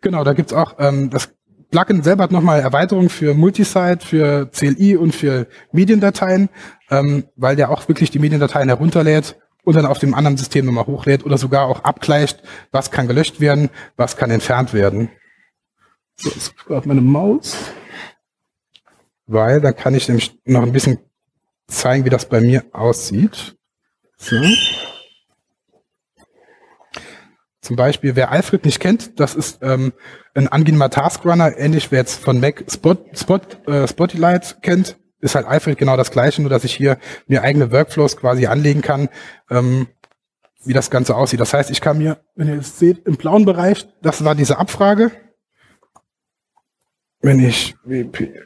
Genau, 0.00 0.22
da 0.22 0.32
gibt's 0.32 0.52
auch 0.52 0.76
ähm, 0.78 1.10
das 1.10 1.34
Plugin 1.74 2.04
selber 2.04 2.22
hat 2.22 2.30
nochmal 2.30 2.60
Erweiterungen 2.60 3.08
für 3.08 3.34
Multisite, 3.34 4.06
für 4.06 4.46
CLI 4.46 4.96
und 4.96 5.12
für 5.12 5.48
Mediendateien, 5.72 6.48
ähm, 6.88 7.24
weil 7.34 7.56
der 7.56 7.70
auch 7.70 7.88
wirklich 7.88 8.12
die 8.12 8.20
Mediendateien 8.20 8.68
herunterlädt 8.68 9.36
und 9.64 9.74
dann 9.74 9.84
auf 9.84 9.98
dem 9.98 10.14
anderen 10.14 10.36
System 10.36 10.66
nochmal 10.66 10.86
hochlädt 10.86 11.24
oder 11.26 11.36
sogar 11.36 11.66
auch 11.66 11.82
abgleicht, 11.82 12.44
was 12.70 12.92
kann 12.92 13.08
gelöscht 13.08 13.40
werden, 13.40 13.70
was 13.96 14.16
kann 14.16 14.30
entfernt 14.30 14.72
werden. 14.72 15.10
So, 16.14 16.30
jetzt 16.30 16.56
gerade 16.64 16.86
meine 16.86 17.00
Maus 17.00 17.56
weil 19.26 19.60
da 19.60 19.72
kann 19.72 19.94
ich 19.94 20.08
nämlich 20.08 20.38
noch 20.44 20.62
ein 20.62 20.72
bisschen 20.72 20.98
zeigen, 21.66 22.04
wie 22.04 22.10
das 22.10 22.28
bei 22.28 22.40
mir 22.40 22.64
aussieht. 22.72 23.56
So. 24.16 24.36
Zum 27.60 27.76
Beispiel, 27.76 28.14
wer 28.14 28.30
Alfred 28.30 28.66
nicht 28.66 28.78
kennt, 28.78 29.18
das 29.18 29.34
ist 29.34 29.60
ähm, 29.62 29.94
ein 30.34 30.48
angenehmer 30.48 30.90
Taskrunner, 30.90 31.56
ähnlich 31.56 31.90
wer 31.90 32.00
jetzt 32.00 32.20
von 32.20 32.38
Mac 32.38 32.64
Spot, 32.70 32.96
Spot, 33.14 33.40
äh, 33.66 33.88
Spotlight 33.88 34.58
kennt, 34.60 34.98
ist 35.20 35.34
halt 35.34 35.46
Alfred 35.46 35.78
genau 35.78 35.96
das 35.96 36.10
gleiche, 36.10 36.42
nur 36.42 36.50
dass 36.50 36.64
ich 36.64 36.74
hier 36.74 36.98
mir 37.26 37.42
eigene 37.42 37.72
Workflows 37.72 38.18
quasi 38.18 38.46
anlegen 38.46 38.82
kann, 38.82 39.08
ähm, 39.48 39.88
wie 40.62 40.74
das 40.74 40.90
Ganze 40.90 41.16
aussieht. 41.16 41.40
Das 41.40 41.54
heißt, 41.54 41.70
ich 41.70 41.80
kann 41.80 41.96
mir, 41.96 42.18
wenn 42.34 42.48
ihr 42.48 42.58
es 42.58 42.78
seht, 42.78 43.06
im 43.06 43.16
blauen 43.16 43.46
Bereich, 43.46 43.86
das 44.02 44.24
war 44.24 44.34
diese 44.34 44.58
Abfrage. 44.58 45.10
Wenn 47.22 47.40
ich 47.40 47.74
WP 47.84 48.44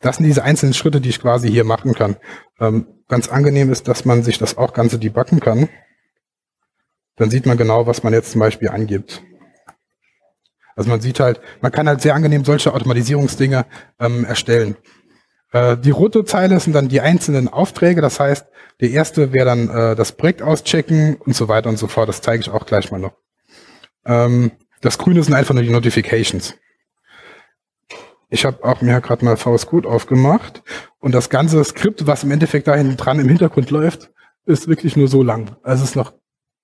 das 0.00 0.16
sind 0.16 0.26
diese 0.26 0.44
einzelnen 0.44 0.74
Schritte, 0.74 1.00
die 1.00 1.08
ich 1.08 1.20
quasi 1.20 1.50
hier 1.50 1.64
machen 1.64 1.94
kann. 1.94 2.16
Ähm, 2.60 2.86
ganz 3.08 3.28
angenehm 3.28 3.72
ist, 3.72 3.88
dass 3.88 4.04
man 4.04 4.22
sich 4.22 4.38
das 4.38 4.56
auch 4.56 4.72
Ganze 4.72 4.98
debuggen 4.98 5.40
kann. 5.40 5.68
Dann 7.16 7.30
sieht 7.30 7.46
man 7.46 7.56
genau, 7.56 7.86
was 7.86 8.02
man 8.02 8.12
jetzt 8.12 8.30
zum 8.30 8.40
Beispiel 8.40 8.68
angibt. 8.68 9.22
Also 10.76 10.90
man 10.90 11.00
sieht 11.00 11.18
halt, 11.18 11.40
man 11.60 11.72
kann 11.72 11.88
halt 11.88 12.00
sehr 12.00 12.14
angenehm 12.14 12.44
solche 12.44 12.72
Automatisierungsdinge 12.72 13.66
ähm, 13.98 14.24
erstellen. 14.24 14.76
Äh, 15.50 15.76
die 15.76 15.90
rote 15.90 16.24
Zeile 16.24 16.60
sind 16.60 16.74
dann 16.74 16.88
die 16.88 17.00
einzelnen 17.00 17.48
Aufträge. 17.48 18.00
Das 18.00 18.20
heißt, 18.20 18.46
der 18.80 18.90
erste 18.90 19.32
wäre 19.32 19.46
dann 19.46 19.68
äh, 19.68 19.96
das 19.96 20.12
Projekt 20.12 20.42
auschecken 20.42 21.16
und 21.16 21.34
so 21.34 21.48
weiter 21.48 21.68
und 21.68 21.78
so 21.78 21.88
fort. 21.88 22.08
Das 22.08 22.20
zeige 22.20 22.42
ich 22.42 22.50
auch 22.50 22.66
gleich 22.66 22.92
mal 22.92 23.00
noch. 23.00 23.16
Ähm, 24.06 24.52
das 24.80 24.98
grüne 24.98 25.24
sind 25.24 25.34
einfach 25.34 25.54
nur 25.54 25.64
die 25.64 25.70
Notifications. 25.70 26.54
Ich 28.30 28.44
habe 28.44 28.62
auch 28.62 28.82
mir 28.82 29.00
gerade 29.00 29.24
mal 29.24 29.36
VS 29.36 29.66
Code 29.66 29.88
aufgemacht 29.88 30.62
und 31.00 31.14
das 31.14 31.30
ganze 31.30 31.62
Skript, 31.64 32.06
was 32.06 32.24
im 32.24 32.30
Endeffekt 32.30 32.68
da 32.68 32.74
hinten 32.74 32.96
dran 32.96 33.18
im 33.20 33.28
Hintergrund 33.28 33.70
läuft, 33.70 34.10
ist 34.44 34.68
wirklich 34.68 34.96
nur 34.96 35.08
so 35.08 35.22
lang. 35.22 35.56
Also 35.62 35.82
es 35.82 35.90
ist 35.90 35.96
noch 35.96 36.12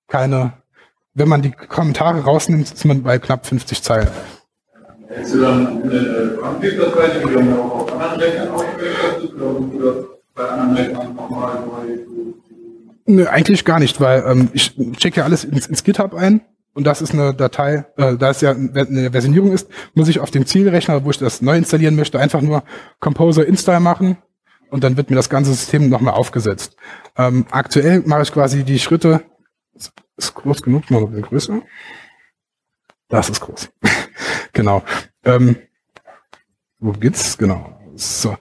keine, 0.06 0.54
wenn 1.14 1.28
man 1.28 1.40
die 1.40 1.52
Kommentare 1.52 2.22
rausnimmt, 2.22 2.70
ist 2.70 2.84
man 2.84 3.02
bei 3.02 3.18
knapp 3.18 3.46
50 3.46 3.82
Zeilen. 3.82 4.08
Hättest 5.08 5.34
du 5.34 5.40
dann 5.40 5.82
eine 5.82 6.38
Config-Datei, 6.40 7.08
die 7.08 7.22
du 7.22 7.28
dann 7.30 7.58
auch 7.58 7.80
auf 7.82 7.92
anderen 7.92 8.20
Rechnern 8.20 8.48
aufgelegt 8.50 9.40
oder 9.40 10.04
bei 10.34 10.44
anderen 10.44 10.76
Rechnern 10.76 11.14
nochmal 11.14 11.54
neu? 11.66 11.98
Nö, 13.06 13.26
eigentlich 13.26 13.64
gar 13.64 13.80
nicht, 13.80 14.00
weil 14.00 14.24
ähm, 14.26 14.48
ich 14.52 14.76
checke 14.96 15.20
ja 15.20 15.24
alles 15.24 15.44
ins, 15.44 15.66
ins 15.66 15.84
GitHub 15.84 16.14
ein 16.14 16.42
und 16.74 16.84
das 16.84 17.00
ist 17.00 17.12
eine 17.12 17.34
Datei, 17.34 17.86
äh, 17.96 18.16
da 18.16 18.30
es 18.30 18.40
ja 18.40 18.50
eine 18.50 19.10
Versionierung 19.12 19.52
ist, 19.52 19.68
muss 19.94 20.08
ich 20.08 20.20
auf 20.20 20.30
dem 20.30 20.44
Zielrechner, 20.44 21.04
wo 21.04 21.10
ich 21.10 21.18
das 21.18 21.40
neu 21.40 21.56
installieren 21.56 21.94
möchte, 21.94 22.18
einfach 22.18 22.40
nur 22.40 22.64
Composer 23.00 23.46
Install 23.46 23.80
machen 23.80 24.18
und 24.70 24.82
dann 24.82 24.96
wird 24.96 25.08
mir 25.08 25.16
das 25.16 25.30
ganze 25.30 25.52
System 25.52 25.88
nochmal 25.88 26.14
aufgesetzt. 26.14 26.76
Ähm, 27.16 27.46
aktuell 27.50 28.02
mache 28.06 28.22
ich 28.22 28.32
quasi 28.32 28.64
die 28.64 28.80
Schritte, 28.80 29.22
ist 30.16 30.34
groß 30.34 30.62
genug, 30.62 30.90
mal 30.90 31.00
noch 31.00 31.12
ein 31.12 31.22
größer. 31.22 31.62
Das 33.08 33.28
ist 33.28 33.40
groß. 33.40 33.70
genau. 34.52 34.82
Ähm, 35.24 35.56
wo 36.78 36.92
geht's? 36.92 37.38
Genau. 37.38 37.78
So. 37.94 38.36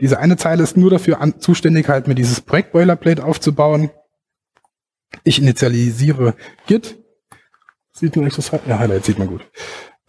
Diese 0.00 0.18
eine 0.18 0.36
Zeile 0.36 0.62
ist 0.62 0.76
nur 0.76 0.90
dafür 0.90 1.20
an, 1.20 1.40
zuständig, 1.40 1.88
halt 1.88 2.08
mir 2.08 2.14
dieses 2.14 2.40
Projekt 2.40 2.72
Boilerplate 2.72 3.24
aufzubauen. 3.24 3.90
Ich 5.22 5.38
initialisiere 5.38 6.34
Git, 6.66 7.03
Sieht 7.96 8.16
man 8.16 8.26
echt 8.26 8.38
das 8.38 8.50
Ja, 8.66 8.78
Highlight 8.78 9.04
sieht 9.04 9.18
man 9.18 9.28
gut. 9.28 9.48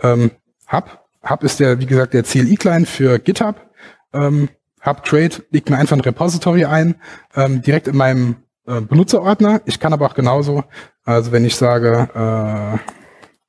Ähm, 0.02 0.32
Hub. 0.71 1.06
Hub 1.28 1.43
ist 1.43 1.60
der, 1.60 1.80
wie 1.80 1.86
gesagt, 1.86 2.13
der 2.13 2.24
CLI-Client 2.24 2.88
für 2.88 3.19
GitHub. 3.19 3.56
Ähm, 4.13 4.50
Hub 4.84 5.04
Trade 5.04 5.43
legt 5.52 5.69
mir 5.69 5.78
einfach 5.78 5.95
ein 5.95 6.02
Repository 6.02 6.65
ein, 6.65 6.95
ähm, 7.36 7.62
direkt 7.62 7.88
in 7.88 7.95
meinem 7.95 8.38
äh, 8.67 8.82
Benutzerordner. 8.82 9.62
Ich 9.65 9.80
kann 9.80 9.93
aber 9.93 10.08
auch 10.08 10.15
genauso, 10.15 10.63
also 11.04 11.32
wenn 11.32 11.45
ich 11.45 11.56
sage, 11.56 12.10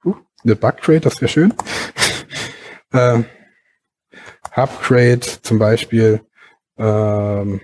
äh, 0.04 0.08
uh, 0.08 0.14
eine 0.44 0.56
Bug 0.56 0.82
Trade, 0.82 1.00
das 1.00 1.20
wäre 1.20 1.30
schön. 1.30 1.54
äh, 2.92 3.22
Hub 4.54 4.82
Trade 4.82 5.20
zum 5.20 5.58
Beispiel, 5.58 6.20
ähm, 6.78 7.60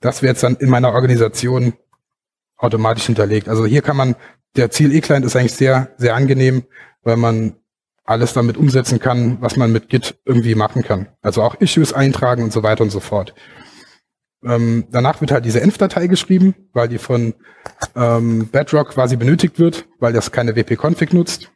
das 0.00 0.22
wäre 0.22 0.32
jetzt 0.32 0.42
dann 0.42 0.56
in 0.56 0.70
meiner 0.70 0.92
Organisation 0.92 1.74
automatisch 2.64 3.06
hinterlegt. 3.06 3.48
Also 3.48 3.66
hier 3.66 3.82
kann 3.82 3.96
man 3.96 4.16
der 4.56 4.70
Ziel-E-Client 4.70 5.24
ist 5.24 5.36
eigentlich 5.36 5.54
sehr, 5.54 5.90
sehr 5.96 6.14
angenehm, 6.14 6.64
weil 7.02 7.16
man 7.16 7.56
alles 8.04 8.34
damit 8.34 8.56
umsetzen 8.56 9.00
kann, 9.00 9.38
was 9.40 9.56
man 9.56 9.72
mit 9.72 9.88
Git 9.88 10.16
irgendwie 10.24 10.54
machen 10.54 10.82
kann. 10.82 11.08
Also 11.22 11.42
auch 11.42 11.54
Issues 11.56 11.92
eintragen 11.92 12.42
und 12.42 12.52
so 12.52 12.62
weiter 12.62 12.84
und 12.84 12.90
so 12.90 13.00
fort. 13.00 13.34
Ähm, 14.44 14.84
danach 14.90 15.20
wird 15.20 15.32
halt 15.32 15.44
diese 15.46 15.62
Env-Datei 15.62 16.06
geschrieben, 16.06 16.54
weil 16.74 16.88
die 16.88 16.98
von 16.98 17.34
ähm, 17.96 18.50
Bedrock 18.50 18.90
quasi 18.90 19.16
benötigt 19.16 19.58
wird, 19.58 19.88
weil 19.98 20.12
das 20.12 20.32
keine 20.32 20.54
wp-config 20.54 21.14
nutzt. 21.14 21.50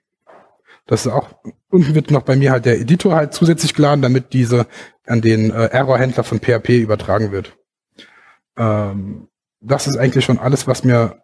Das 0.86 1.04
ist 1.04 1.12
auch, 1.12 1.34
unten 1.68 1.94
wird 1.94 2.10
noch 2.10 2.22
bei 2.22 2.34
mir 2.34 2.50
halt 2.50 2.64
der 2.64 2.80
Editor 2.80 3.14
halt 3.14 3.34
zusätzlich 3.34 3.74
geladen, 3.74 4.00
damit 4.00 4.32
diese 4.32 4.66
an 5.06 5.20
den 5.20 5.50
äh, 5.50 5.66
Error-Händler 5.66 6.24
von 6.24 6.40
PHP 6.40 6.80
übertragen 6.80 7.30
wird. 7.30 7.58
Ähm, 8.56 9.27
das 9.60 9.86
ist 9.86 9.96
eigentlich 9.96 10.24
schon 10.24 10.38
alles, 10.38 10.66
was 10.66 10.84
mir 10.84 11.22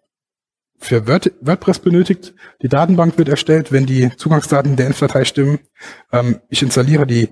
für 0.79 1.07
WordPress 1.07 1.79
benötigt. 1.79 2.35
Die 2.63 2.69
Datenbank 2.69 3.17
wird 3.17 3.29
erstellt, 3.29 3.73
wenn 3.73 3.87
die 3.87 4.15
Zugangsdaten 4.17 4.77
der 4.77 4.87
Env-Datei 4.87 5.25
stimmen. 5.25 5.61
Ähm, 6.13 6.41
ich 6.49 6.63
installiere 6.63 7.07
die, 7.07 7.31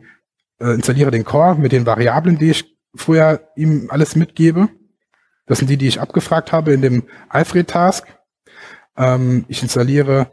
äh, 0.58 0.74
installiere 0.74 1.10
den 1.10 1.24
Core 1.24 1.56
mit 1.56 1.72
den 1.72 1.86
Variablen, 1.86 2.38
die 2.38 2.50
ich 2.50 2.76
vorher 2.94 3.48
ihm 3.56 3.88
alles 3.90 4.16
mitgebe. 4.16 4.68
Das 5.46 5.58
sind 5.58 5.68
die, 5.68 5.76
die 5.76 5.88
ich 5.88 6.00
abgefragt 6.00 6.52
habe 6.52 6.72
in 6.72 6.82
dem 6.82 7.04
Alfred-Task. 7.28 8.06
Ähm, 8.96 9.44
ich 9.48 9.62
installiere 9.62 10.30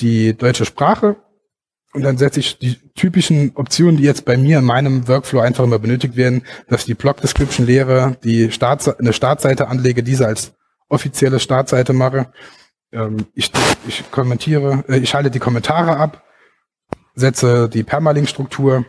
die 0.00 0.36
deutsche 0.36 0.64
Sprache 0.64 1.16
und 1.92 2.02
dann 2.02 2.18
setze 2.18 2.40
ich 2.40 2.58
die 2.58 2.76
typischen 2.94 3.52
Optionen, 3.56 3.96
die 3.96 4.04
jetzt 4.04 4.24
bei 4.24 4.36
mir 4.36 4.58
in 4.58 4.64
meinem 4.64 5.08
Workflow 5.08 5.40
einfach 5.40 5.64
immer 5.64 5.80
benötigt 5.80 6.16
werden, 6.16 6.42
dass 6.68 6.82
ich 6.82 6.86
die 6.86 6.94
Blog 6.94 7.20
Description 7.20 7.66
leere, 7.66 8.16
die 8.22 8.52
Start, 8.52 9.00
eine 9.00 9.12
Startseite 9.12 9.66
anlege, 9.66 10.02
diese 10.02 10.26
als 10.26 10.52
offizielle 10.88 11.40
Startseite 11.40 11.92
mache. 11.92 12.32
Ähm, 12.92 13.26
ich, 13.34 13.50
ich 13.88 14.08
kommentiere, 14.10 14.84
äh, 14.88 14.98
ich 14.98 15.10
schalte 15.10 15.30
die 15.32 15.40
Kommentare 15.40 15.96
ab, 15.96 16.22
setze 17.14 17.68
die 17.68 17.82
Permalink-Struktur. 17.82 18.84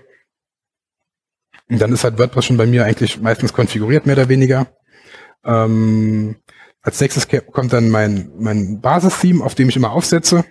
Und 1.70 1.82
dann 1.82 1.94
ist 1.94 2.04
halt 2.04 2.20
WordPress 2.20 2.46
schon 2.46 2.58
bei 2.58 2.68
mir 2.68 2.86
eigentlich 2.86 3.20
meistens 3.20 3.54
konfiguriert, 3.54 4.06
mehr 4.06 4.16
oder 4.16 4.30
weniger. 4.30 4.68
Ähm, 5.44 6.36
als 6.84 7.00
nächstes 7.00 7.28
kommt 7.52 7.74
dann 7.74 7.90
mein, 7.90 8.32
mein 8.38 8.82
Basis-Theme, 8.82 9.44
auf 9.44 9.56
dem 9.56 9.70
ich 9.70 9.76
immer 9.76 9.92
aufsetze. 9.92 10.44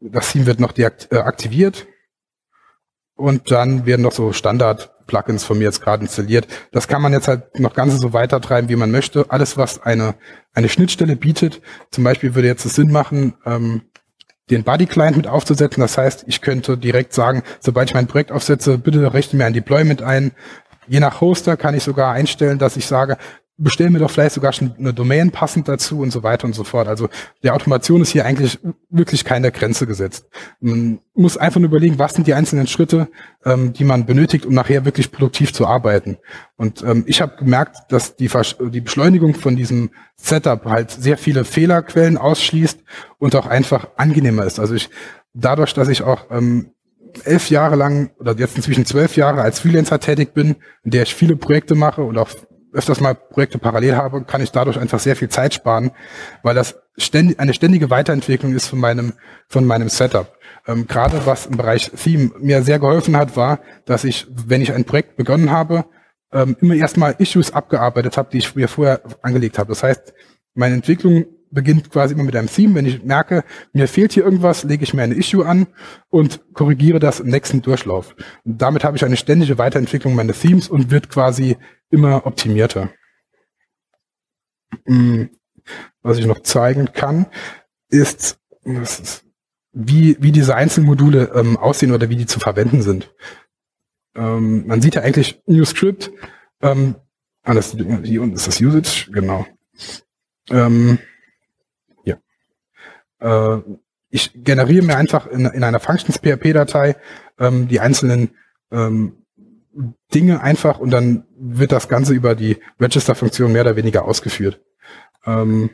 Das 0.00 0.32
Theme 0.32 0.46
wird 0.46 0.60
noch. 0.60 0.76
Äh, 0.76 1.72
und 3.16 3.50
dann 3.50 3.86
werden 3.86 4.02
noch 4.02 4.12
so 4.12 4.32
Standard-Plugins 4.32 5.44
von 5.44 5.58
mir 5.58 5.64
jetzt 5.64 5.80
gerade 5.80 6.02
installiert. 6.02 6.46
Das 6.72 6.86
kann 6.86 7.00
man 7.00 7.12
jetzt 7.12 7.28
halt 7.28 7.58
noch 7.58 7.72
ganz 7.72 7.98
so 7.98 8.12
weiter 8.12 8.40
treiben, 8.40 8.68
wie 8.68 8.76
man 8.76 8.90
möchte. 8.90 9.30
Alles, 9.30 9.56
was 9.56 9.82
eine, 9.82 10.14
eine 10.52 10.68
Schnittstelle 10.68 11.16
bietet, 11.16 11.62
zum 11.90 12.04
Beispiel 12.04 12.34
würde 12.34 12.48
jetzt 12.48 12.66
es 12.66 12.74
Sinn 12.74 12.92
machen, 12.92 13.34
ähm, 13.46 13.82
den 14.50 14.64
Buddy-Client 14.64 15.16
mit 15.16 15.26
aufzusetzen. 15.26 15.80
Das 15.80 15.96
heißt, 15.96 16.24
ich 16.26 16.40
könnte 16.42 16.76
direkt 16.76 17.14
sagen, 17.14 17.42
sobald 17.60 17.88
ich 17.88 17.94
mein 17.94 18.06
Projekt 18.06 18.32
aufsetze, 18.32 18.78
bitte 18.78 19.12
rechne 19.14 19.38
mir 19.38 19.46
ein 19.46 19.54
Deployment 19.54 20.02
ein. 20.02 20.32
Je 20.86 21.00
nach 21.00 21.20
Hoster 21.20 21.56
kann 21.56 21.74
ich 21.74 21.82
sogar 21.82 22.12
einstellen, 22.12 22.58
dass 22.58 22.76
ich 22.76 22.86
sage, 22.86 23.16
bestellen 23.58 23.92
mir 23.92 24.00
doch 24.00 24.10
vielleicht 24.10 24.34
sogar 24.34 24.52
schon 24.52 24.74
eine 24.78 24.92
Domain 24.92 25.30
passend 25.30 25.66
dazu 25.68 26.00
und 26.00 26.10
so 26.10 26.22
weiter 26.22 26.46
und 26.46 26.54
so 26.54 26.64
fort. 26.64 26.88
Also 26.88 27.08
der 27.42 27.54
Automation 27.54 28.02
ist 28.02 28.10
hier 28.10 28.26
eigentlich 28.26 28.58
wirklich 28.90 29.24
keine 29.24 29.50
Grenze 29.50 29.86
gesetzt. 29.86 30.26
Man 30.60 31.00
muss 31.14 31.38
einfach 31.38 31.60
nur 31.60 31.70
überlegen, 31.70 31.98
was 31.98 32.14
sind 32.14 32.26
die 32.26 32.34
einzelnen 32.34 32.66
Schritte, 32.66 33.08
ähm, 33.44 33.72
die 33.72 33.84
man 33.84 34.04
benötigt, 34.04 34.44
um 34.44 34.52
nachher 34.52 34.84
wirklich 34.84 35.10
produktiv 35.10 35.52
zu 35.52 35.66
arbeiten. 35.66 36.18
Und 36.56 36.82
ähm, 36.82 37.04
ich 37.06 37.22
habe 37.22 37.36
gemerkt, 37.36 37.90
dass 37.90 38.16
die, 38.16 38.30
die 38.70 38.80
Beschleunigung 38.80 39.34
von 39.34 39.56
diesem 39.56 39.90
Setup 40.16 40.64
halt 40.66 40.90
sehr 40.90 41.16
viele 41.16 41.44
Fehlerquellen 41.44 42.18
ausschließt 42.18 42.80
und 43.18 43.34
auch 43.36 43.46
einfach 43.46 43.88
angenehmer 43.96 44.44
ist. 44.44 44.58
Also 44.58 44.74
ich 44.74 44.90
dadurch, 45.36 45.74
dass 45.74 45.88
ich 45.88 46.02
auch 46.02 46.26
ähm, 46.30 46.72
elf 47.24 47.50
Jahre 47.50 47.76
lang 47.76 48.10
oder 48.18 48.36
jetzt 48.36 48.56
inzwischen 48.56 48.84
zwölf 48.84 49.16
Jahre 49.16 49.42
als 49.42 49.60
Freelancer 49.60 50.00
tätig 50.00 50.34
bin, 50.34 50.56
in 50.84 50.90
der 50.90 51.04
ich 51.04 51.14
viele 51.14 51.36
Projekte 51.36 51.74
mache 51.74 52.02
und 52.02 52.18
auch 52.18 52.28
öfters 52.76 53.00
mal 53.00 53.14
Projekte 53.14 53.58
parallel 53.58 53.96
habe, 53.96 54.24
kann 54.24 54.42
ich 54.42 54.52
dadurch 54.52 54.78
einfach 54.78 55.00
sehr 55.00 55.16
viel 55.16 55.28
Zeit 55.28 55.54
sparen, 55.54 55.90
weil 56.42 56.54
das 56.54 56.78
ständig, 56.96 57.40
eine 57.40 57.54
ständige 57.54 57.90
Weiterentwicklung 57.90 58.54
ist 58.54 58.66
von 58.68 58.78
meinem, 58.78 59.14
von 59.48 59.64
meinem 59.64 59.88
Setup. 59.88 60.36
Ähm, 60.66 60.86
Gerade 60.86 61.24
was 61.26 61.46
im 61.46 61.56
Bereich 61.56 61.90
Theme 61.90 62.32
mir 62.38 62.62
sehr 62.62 62.78
geholfen 62.78 63.16
hat, 63.16 63.36
war, 63.36 63.60
dass 63.84 64.04
ich, 64.04 64.26
wenn 64.30 64.62
ich 64.62 64.72
ein 64.72 64.84
Projekt 64.84 65.16
begonnen 65.16 65.50
habe, 65.50 65.86
ähm, 66.32 66.56
immer 66.60 66.74
erstmal 66.74 67.14
Issues 67.18 67.52
abgearbeitet 67.52 68.16
habe, 68.16 68.28
die 68.30 68.38
ich 68.38 68.54
mir 68.54 68.68
vorher 68.68 69.00
angelegt 69.22 69.58
habe. 69.58 69.68
Das 69.68 69.82
heißt, 69.82 70.12
meine 70.54 70.74
Entwicklung 70.74 71.26
beginnt 71.56 71.90
quasi 71.90 72.14
immer 72.14 72.22
mit 72.22 72.36
einem 72.36 72.48
Theme. 72.48 72.76
Wenn 72.76 72.86
ich 72.86 73.02
merke, 73.02 73.42
mir 73.72 73.88
fehlt 73.88 74.12
hier 74.12 74.22
irgendwas, 74.24 74.62
lege 74.62 74.84
ich 74.84 74.94
mir 74.94 75.02
eine 75.02 75.14
Issue 75.14 75.44
an 75.44 75.66
und 76.08 76.44
korrigiere 76.52 77.00
das 77.00 77.18
im 77.18 77.28
nächsten 77.28 77.62
Durchlauf. 77.62 78.14
Und 78.44 78.62
damit 78.62 78.84
habe 78.84 78.96
ich 78.96 79.04
eine 79.04 79.16
ständige 79.16 79.58
Weiterentwicklung 79.58 80.14
meines 80.14 80.40
Themes 80.40 80.68
und 80.68 80.92
wird 80.92 81.08
quasi 81.08 81.56
immer 81.90 82.26
optimierter. 82.26 82.90
Hm, 84.84 85.30
was 86.02 86.18
ich 86.18 86.26
noch 86.26 86.42
zeigen 86.42 86.92
kann, 86.92 87.26
ist, 87.88 88.38
wie, 89.72 90.16
wie 90.20 90.32
diese 90.32 90.54
einzelnen 90.54 90.86
Module 90.86 91.32
ähm, 91.34 91.56
aussehen 91.56 91.92
oder 91.92 92.08
wie 92.10 92.16
die 92.16 92.26
zu 92.26 92.38
verwenden 92.38 92.82
sind. 92.82 93.12
Ähm, 94.14 94.66
man 94.66 94.82
sieht 94.82 94.94
ja 94.94 95.02
eigentlich 95.02 95.42
New 95.46 95.64
Script. 95.64 96.10
Ähm, 96.60 96.96
ah, 97.42 97.54
das, 97.54 97.72
hier 98.04 98.22
unten 98.22 98.36
ist 98.36 98.46
das 98.46 98.60
Usage, 98.60 99.10
genau. 99.10 99.46
Ähm. 100.50 100.98
Äh, 103.20 103.58
ich 104.10 104.32
generiere 104.34 104.84
mir 104.84 104.96
einfach 104.96 105.26
in, 105.26 105.46
in 105.46 105.64
einer 105.64 105.80
Functions-PHP-Datei 105.80 106.96
ähm, 107.38 107.68
die 107.68 107.80
einzelnen 107.80 108.30
ähm, 108.70 109.24
Dinge 110.14 110.40
einfach 110.40 110.78
und 110.78 110.90
dann 110.90 111.24
wird 111.36 111.72
das 111.72 111.88
Ganze 111.88 112.14
über 112.14 112.34
die 112.34 112.56
Register-Funktion 112.80 113.52
mehr 113.52 113.62
oder 113.62 113.76
weniger 113.76 114.04
ausgeführt. 114.04 114.60
Ähm, 115.26 115.70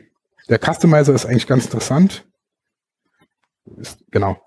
der 0.49 0.59
Customizer 0.59 1.13
ist 1.13 1.25
eigentlich 1.25 1.47
ganz 1.47 1.65
interessant. 1.65 2.25
Ist, 3.77 3.99
genau. 4.11 4.45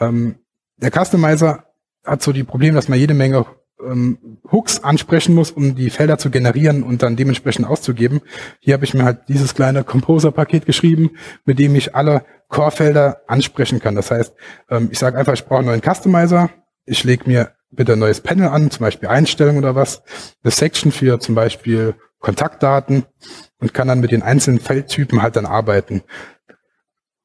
Ähm, 0.00 0.40
der 0.76 0.90
Customizer 0.90 1.66
hat 2.04 2.22
so 2.22 2.32
die 2.32 2.44
Probleme, 2.44 2.74
dass 2.74 2.88
man 2.88 2.98
jede 2.98 3.14
Menge 3.14 3.46
ähm, 3.84 4.38
Hooks 4.50 4.82
ansprechen 4.82 5.34
muss, 5.34 5.50
um 5.50 5.74
die 5.74 5.90
Felder 5.90 6.18
zu 6.18 6.30
generieren 6.30 6.82
und 6.82 7.02
dann 7.02 7.16
dementsprechend 7.16 7.66
auszugeben. 7.66 8.20
Hier 8.60 8.74
habe 8.74 8.84
ich 8.84 8.94
mir 8.94 9.04
halt 9.04 9.28
dieses 9.28 9.54
kleine 9.54 9.84
Composer-Paket 9.84 10.66
geschrieben, 10.66 11.10
mit 11.44 11.58
dem 11.58 11.74
ich 11.74 11.94
alle 11.94 12.24
Core-Felder 12.48 13.22
ansprechen 13.26 13.80
kann. 13.80 13.94
Das 13.94 14.10
heißt, 14.10 14.34
ähm, 14.70 14.88
ich 14.90 14.98
sage 14.98 15.18
einfach, 15.18 15.34
ich 15.34 15.44
brauche 15.44 15.60
einen 15.60 15.68
neuen 15.68 15.82
Customizer. 15.82 16.50
Ich 16.84 17.04
lege 17.04 17.24
mir 17.26 17.52
bitte 17.70 17.94
ein 17.94 17.98
neues 17.98 18.20
Panel 18.20 18.48
an, 18.48 18.70
zum 18.70 18.80
Beispiel 18.84 19.08
Einstellungen 19.08 19.58
oder 19.58 19.74
was, 19.74 20.02
eine 20.42 20.50
Section 20.52 20.92
für 20.92 21.18
zum 21.18 21.34
Beispiel 21.34 21.94
Kontaktdaten 22.20 23.04
und 23.58 23.74
kann 23.74 23.88
dann 23.88 24.00
mit 24.00 24.12
den 24.12 24.22
einzelnen 24.22 24.60
Feldtypen 24.60 25.22
halt 25.22 25.36
dann 25.36 25.46
arbeiten. 25.46 26.02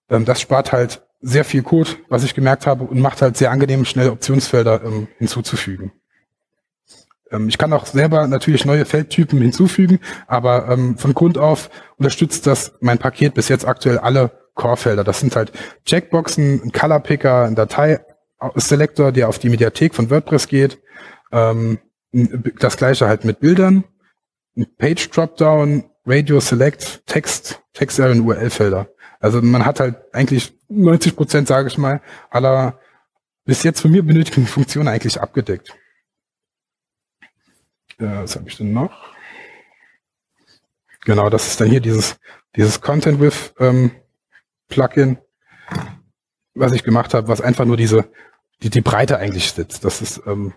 Ähm, 0.09 0.25
das 0.25 0.41
spart 0.41 0.71
halt 0.71 1.01
sehr 1.21 1.45
viel 1.45 1.61
Code, 1.61 1.91
was 2.09 2.23
ich 2.23 2.33
gemerkt 2.33 2.65
habe, 2.65 2.83
und 2.83 2.99
macht 2.99 3.21
halt 3.21 3.37
sehr 3.37 3.51
angenehm, 3.51 3.85
schnell 3.85 4.09
Optionsfelder 4.09 4.83
ähm, 4.83 5.07
hinzuzufügen. 5.19 5.91
Ähm, 7.31 7.49
ich 7.49 7.57
kann 7.57 7.73
auch 7.73 7.85
selber 7.85 8.27
natürlich 8.27 8.65
neue 8.65 8.85
Feldtypen 8.85 9.41
hinzufügen, 9.41 9.99
aber 10.27 10.67
ähm, 10.69 10.97
von 10.97 11.13
Grund 11.13 11.37
auf 11.37 11.69
unterstützt 11.97 12.47
das 12.47 12.73
mein 12.81 12.97
Paket 12.97 13.33
bis 13.33 13.49
jetzt 13.49 13.67
aktuell 13.67 13.97
alle 13.97 14.31
Core-Felder. 14.55 15.03
Das 15.03 15.19
sind 15.19 15.35
halt 15.35 15.51
Checkboxen, 15.85 16.61
ein 16.63 16.71
Color 16.71 16.99
Picker, 16.99 17.45
ein 17.45 17.55
Datei 17.55 17.99
Selector, 18.55 19.11
der 19.11 19.29
auf 19.29 19.39
die 19.39 19.49
Mediathek 19.49 19.93
von 19.93 20.09
WordPress 20.09 20.47
geht. 20.47 20.79
Ähm, 21.31 21.79
das 22.59 22.77
gleiche 22.77 23.07
halt 23.07 23.23
mit 23.23 23.39
Bildern, 23.39 23.85
ein 24.57 24.67
Page 24.77 25.09
Dropdown, 25.09 25.85
Radio 26.05 26.39
Select, 26.39 27.05
Text, 27.05 27.61
Text 27.73 27.99
und 27.99 28.21
URL-Felder. 28.21 28.87
Also 29.19 29.41
man 29.41 29.65
hat 29.65 29.79
halt 29.79 29.95
eigentlich 30.13 30.53
90 30.67 31.15
Prozent, 31.15 31.47
sage 31.47 31.67
ich 31.67 31.77
mal, 31.77 32.01
aller 32.29 32.79
bis 33.45 33.63
jetzt 33.63 33.81
von 33.81 33.91
mir 33.91 34.03
benötigten 34.03 34.47
Funktionen 34.47 34.87
eigentlich 34.87 35.21
abgedeckt. 35.21 35.73
Ja, 38.01 38.23
was 38.23 38.35
habe 38.35 38.49
ich 38.49 38.57
denn 38.57 38.73
noch? 38.73 38.91
Genau, 41.05 41.29
das 41.29 41.47
ist 41.47 41.61
dann 41.61 41.69
hier 41.69 41.79
dieses, 41.79 42.17
dieses 42.55 42.81
Content 42.81 43.19
with 43.19 43.53
ähm, 43.59 43.91
Plugin, 44.69 45.19
was 46.53 46.73
ich 46.73 46.83
gemacht 46.83 47.13
habe, 47.13 47.27
was 47.27 47.41
einfach 47.41 47.65
nur 47.65 47.77
diese 47.77 48.09
die, 48.63 48.69
die 48.69 48.81
Breite 48.81 49.17
eigentlich 49.17 49.51
sitzt. 49.51 49.85
Das 49.85 50.01
ist 50.01 50.21
ähm, 50.25 50.53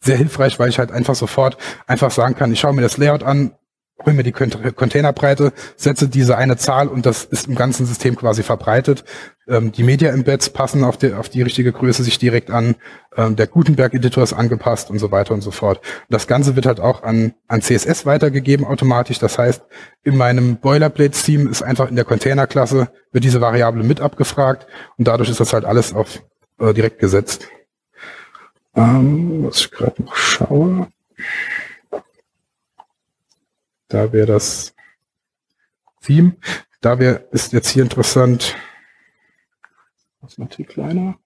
sehr 0.00 0.16
hilfreich, 0.16 0.58
weil 0.58 0.68
ich 0.68 0.78
halt 0.78 0.90
einfach 0.92 1.14
sofort 1.14 1.56
einfach 1.86 2.10
sagen 2.10 2.34
kann, 2.34 2.52
ich 2.52 2.60
schaue 2.60 2.74
mir 2.74 2.82
das 2.82 2.96
Layout 2.96 3.22
an, 3.22 3.56
hole 4.04 4.14
mir 4.14 4.22
die 4.22 4.32
Containerbreite, 4.32 5.52
setze 5.76 6.08
diese 6.08 6.36
eine 6.36 6.56
Zahl 6.56 6.88
und 6.88 7.06
das 7.06 7.24
ist 7.24 7.46
im 7.46 7.54
ganzen 7.54 7.86
System 7.86 8.16
quasi 8.16 8.42
verbreitet. 8.42 9.04
Ähm, 9.46 9.72
die 9.72 9.82
Media-Embeds 9.82 10.50
passen 10.50 10.84
auf 10.84 10.96
die, 10.96 11.12
auf 11.12 11.28
die 11.28 11.42
richtige 11.42 11.72
Größe 11.72 12.02
sich 12.02 12.18
direkt 12.18 12.50
an. 12.50 12.76
Ähm, 13.16 13.36
der 13.36 13.46
Gutenberg-Editor 13.46 14.22
ist 14.22 14.32
angepasst 14.32 14.90
und 14.90 14.98
so 14.98 15.10
weiter 15.10 15.34
und 15.34 15.42
so 15.42 15.50
fort. 15.50 15.80
Das 16.08 16.26
Ganze 16.26 16.56
wird 16.56 16.66
halt 16.66 16.80
auch 16.80 17.02
an, 17.02 17.34
an 17.46 17.62
CSS 17.62 18.04
weitergegeben 18.06 18.66
automatisch. 18.66 19.18
Das 19.18 19.38
heißt, 19.38 19.62
in 20.02 20.16
meinem 20.16 20.56
Boilerplate-Theme 20.56 21.48
ist 21.50 21.62
einfach 21.62 21.88
in 21.88 21.96
der 21.96 22.04
Container-Klasse 22.04 22.88
wird 23.12 23.24
diese 23.24 23.40
Variable 23.40 23.84
mit 23.84 24.00
abgefragt 24.00 24.66
und 24.96 25.06
dadurch 25.06 25.30
ist 25.30 25.40
das 25.40 25.52
halt 25.52 25.64
alles 25.64 25.94
auf 25.94 26.22
äh, 26.58 26.74
direkt 26.74 26.98
gesetzt. 26.98 27.48
Ähm, 28.74 29.44
was 29.44 29.60
ich 29.60 29.70
gerade 29.70 30.02
noch 30.02 30.16
schaue. 30.16 30.88
Da 33.94 34.12
wäre 34.12 34.26
das 34.26 34.74
Theme. 36.02 36.36
Da 36.80 36.98
wäre, 36.98 37.28
ist 37.30 37.52
jetzt 37.52 37.68
hier 37.68 37.84
interessant. 37.84 38.56
Was 40.20 40.36
noch 40.36 40.52
viel 40.52 40.64
kleiner? 40.64 41.16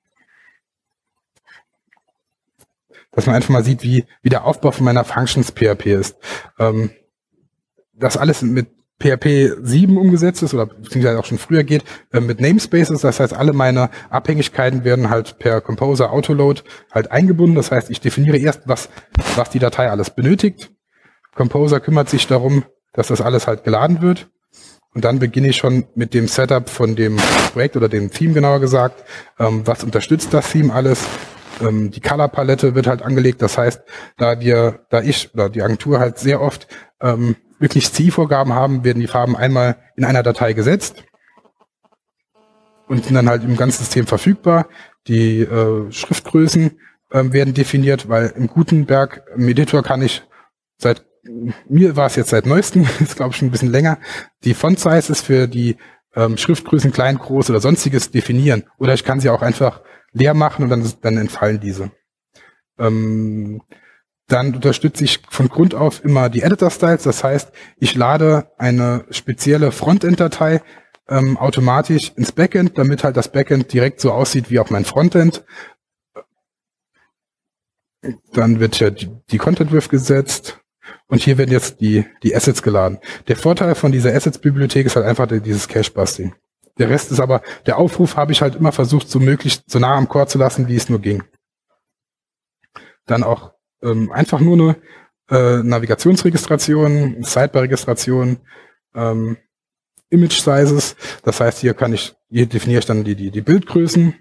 Dass 3.11 3.25
man 3.25 3.37
einfach 3.37 3.49
mal 3.49 3.65
sieht, 3.65 3.83
wie, 3.83 4.05
wie 4.21 4.29
der 4.29 4.45
Aufbau 4.45 4.71
von 4.71 4.85
meiner 4.85 5.05
Functions 5.05 5.51
PHP 5.51 5.87
ist. 5.87 6.19
Ähm, 6.59 6.91
das 7.95 8.19
alles 8.19 8.43
mit 8.43 8.69
PHP 9.01 9.57
7 9.63 9.97
umgesetzt 9.97 10.43
ist 10.43 10.53
oder 10.53 10.67
beziehungsweise 10.67 11.19
auch 11.19 11.25
schon 11.25 11.39
früher 11.39 11.65
geht, 11.65 11.85
äh, 12.13 12.21
mit 12.21 12.39
Namespaces. 12.39 13.01
Das 13.01 13.19
heißt, 13.19 13.33
alle 13.33 13.55
meine 13.55 13.89
Abhängigkeiten 14.11 14.85
werden 14.85 15.09
halt 15.09 15.39
per 15.39 15.63
Composer 15.63 16.13
Autoload 16.13 16.61
halt 16.93 17.11
eingebunden. 17.13 17.57
Das 17.57 17.71
heißt, 17.71 17.89
ich 17.89 18.03
definiere 18.03 18.37
erst, 18.37 18.69
was, 18.69 18.91
was 19.37 19.49
die 19.49 19.59
Datei 19.59 19.89
alles 19.89 20.11
benötigt. 20.11 20.71
Composer 21.39 21.79
kümmert 21.81 22.11
sich 22.11 22.27
darum, 22.27 22.65
dass 22.93 23.09
das 23.09 23.21
alles 23.21 23.47
halt 23.47 23.65
geladen 23.65 24.03
wird. 24.03 24.29
Und 24.93 25.05
dann 25.05 25.21
beginne 25.21 25.49
ich 25.49 25.57
schon 25.57 25.87
mit 25.95 26.13
dem 26.13 26.27
Setup 26.27 26.69
von 26.69 26.97
dem 26.97 27.17
Projekt 27.53 27.77
oder 27.77 27.89
dem 27.89 28.11
Theme 28.11 28.35
genauer 28.35 28.59
gesagt. 28.59 29.05
Ähm, 29.39 29.65
was 29.65 29.85
unterstützt 29.85 30.35
das 30.35 30.51
Theme 30.51 30.75
alles? 30.75 31.07
Ähm, 31.61 31.93
die 31.93 32.01
Color-Palette 32.01 32.75
wird 32.75 32.89
halt 32.89 33.03
angelegt. 33.03 33.41
Das 33.41 33.57
heißt, 33.57 33.83
da 34.17 34.41
wir, 34.41 34.81
da 34.91 35.01
ich 35.01 35.33
oder 35.33 35.49
die 35.49 35.63
Agentur 35.63 36.01
halt 36.01 36.19
sehr 36.19 36.41
oft 36.41 36.67
ähm, 37.01 37.37
wirklich 37.61 37.93
Zielvorgaben 37.93 38.53
haben, 38.53 38.83
werden 38.83 39.01
die 39.01 39.07
Farben 39.07 39.37
einmal 39.37 39.77
in 39.97 40.05
einer 40.05 40.25
Datei 40.25 40.53
gesetzt 40.55 41.05
und 42.89 43.05
sind 43.05 43.15
dann 43.15 43.29
halt 43.29 43.45
im 43.45 43.57
ganzen 43.57 43.85
System 43.85 44.07
verfügbar. 44.09 44.67
Die 45.07 45.43
äh, 45.43 45.93
Schriftgrößen 45.93 46.81
äh, 47.11 47.25
werden 47.31 47.55
definiert, 47.55 48.09
weil 48.09 48.33
im 48.37 48.49
Gutenberg 48.49 49.23
im 49.37 49.47
Editor 49.47 49.85
kann 49.85 50.03
ich 50.03 50.25
seit 50.79 51.05
mir 51.69 51.97
war 51.97 52.07
es 52.07 52.17
jetzt 52.17 52.31
seit 52.31 52.47
neuestem, 52.47 52.87
ist 53.01 53.17
glaube 53.17 53.33
ich 53.33 53.37
schon 53.37 53.49
ein 53.49 53.53
bisschen 53.53 53.73
länger, 53.73 53.99
die 54.45 54.55
Font 54.55 54.79
Size 54.79 55.13
ist 55.13 55.27
für 55.27 55.47
die 55.49 55.77
ähm, 56.15 56.37
Schriftgrößen 56.37 56.93
klein, 56.93 57.19
groß 57.19 57.51
oder 57.51 57.61
sonstiges 57.61 58.11
definieren. 58.11 58.65
Oder 58.79 58.95
ich 58.95 59.05
kann 59.05 59.21
sie 59.21 59.31
auch 59.31 59.43
einfach 59.43 59.83
leer 60.13 60.35
machen 60.35 60.65
und 60.65 60.71
dann, 60.71 60.93
dann 61.03 61.17
entfallen 61.17 61.61
diese. 61.61 61.91
Ähm, 62.79 63.63
dann 64.27 64.55
unterstütze 64.55 65.05
ich 65.05 65.23
von 65.31 65.49
Grund 65.49 65.75
auf 65.75 66.05
immer 66.05 66.29
die 66.29 66.43
Editor 66.43 66.71
Styles. 66.71 67.03
Das 67.03 67.25
heißt, 67.25 67.51
ich 67.79 67.95
lade 67.95 68.51
eine 68.59 69.07
spezielle 69.11 69.73
Frontend-Datei 69.73 70.63
ähm, 71.09 71.39
automatisch 71.39 72.13
ins 72.17 72.33
Backend, 72.33 72.77
damit 72.77 73.05
halt 73.05 73.17
das 73.17 73.33
Backend 73.33 73.73
direkt 73.73 74.01
so 74.01 74.13
aussieht 74.13 74.51
wie 74.51 74.59
auch 74.59 74.71
mein 74.71 74.85
Frontend. 74.85 75.45
Dann 78.33 78.61
wird 78.61 78.79
ja 78.79 78.91
die, 78.91 79.11
die 79.31 79.39
Content 79.39 79.73
With 79.73 79.89
gesetzt. 79.89 80.61
Und 81.09 81.23
hier 81.23 81.39
werden 81.39 81.51
jetzt 81.51 81.81
die, 81.81 82.05
die 82.23 82.37
Assets 82.37 82.63
geladen. 82.63 82.99
Der 83.29 83.37
Vorteil 83.37 83.75
von 83.75 83.93
dieser 83.93 84.15
Assets-Bibliothek 84.15 84.87
ist 84.87 84.97
halt 84.97 85.07
einfach 85.07 85.27
dieses 85.27 85.67
Cache-Busting. 85.67 86.35
Der 86.79 86.91
Rest 86.91 87.11
ist 87.11 87.19
aber, 87.19 87.43
der 87.67 87.79
Aufruf 87.79 88.17
habe 88.17 88.33
ich 88.33 88.43
halt 88.43 88.55
immer 88.55 88.73
versucht, 88.73 89.09
so 89.09 89.19
möglichst 89.19 89.69
so 89.69 89.79
nah 89.79 89.97
am 89.97 90.09
Core 90.09 90.29
zu 90.29 90.39
lassen, 90.39 90.69
wie 90.69 90.77
es 90.77 90.89
nur 90.89 91.01
ging. 91.01 91.25
Dann 93.07 93.25
auch 93.25 93.53
ähm, 93.83 94.13
einfach 94.13 94.41
nur 94.41 94.77
eine 95.29 95.59
äh, 95.61 95.63
Navigationsregistration, 95.63 97.25
Sidebar-Registration, 97.25 98.39
ähm, 98.95 99.39
Image 100.11 100.41
Sizes. 100.41 100.95
Das 101.23 101.41
heißt, 101.41 101.59
hier 101.59 101.75
kann 101.75 101.93
ich, 101.93 102.15
hier 102.31 102.47
definiere 102.47 102.81
ich 102.81 102.87
dann 102.87 103.05
die, 103.05 103.17
die, 103.17 103.31
die 103.31 103.41
Bildgrößen. 103.41 104.15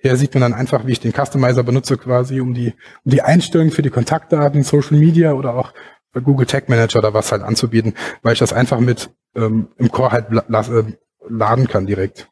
Hier 0.00 0.16
sieht 0.16 0.34
man 0.34 0.42
dann 0.42 0.54
einfach, 0.54 0.86
wie 0.86 0.92
ich 0.92 1.00
den 1.00 1.12
Customizer 1.12 1.64
benutze, 1.64 1.98
quasi, 1.98 2.40
um 2.40 2.54
die, 2.54 2.74
um 3.04 3.10
die 3.10 3.22
Einstellungen 3.22 3.72
für 3.72 3.82
die 3.82 3.90
Kontaktdaten, 3.90 4.62
Social 4.62 4.96
Media 4.96 5.32
oder 5.32 5.54
auch 5.54 5.74
Google 6.14 6.46
Tag 6.46 6.68
Manager 6.68 7.00
oder 7.00 7.14
was 7.14 7.32
halt 7.32 7.42
anzubieten, 7.42 7.94
weil 8.22 8.32
ich 8.32 8.38
das 8.38 8.52
einfach 8.52 8.80
mit 8.80 9.10
ähm, 9.34 9.68
im 9.76 9.90
Core 9.90 10.12
halt 10.12 10.26
äh, 10.32 10.96
laden 11.28 11.68
kann 11.68 11.86
direkt. 11.86 12.30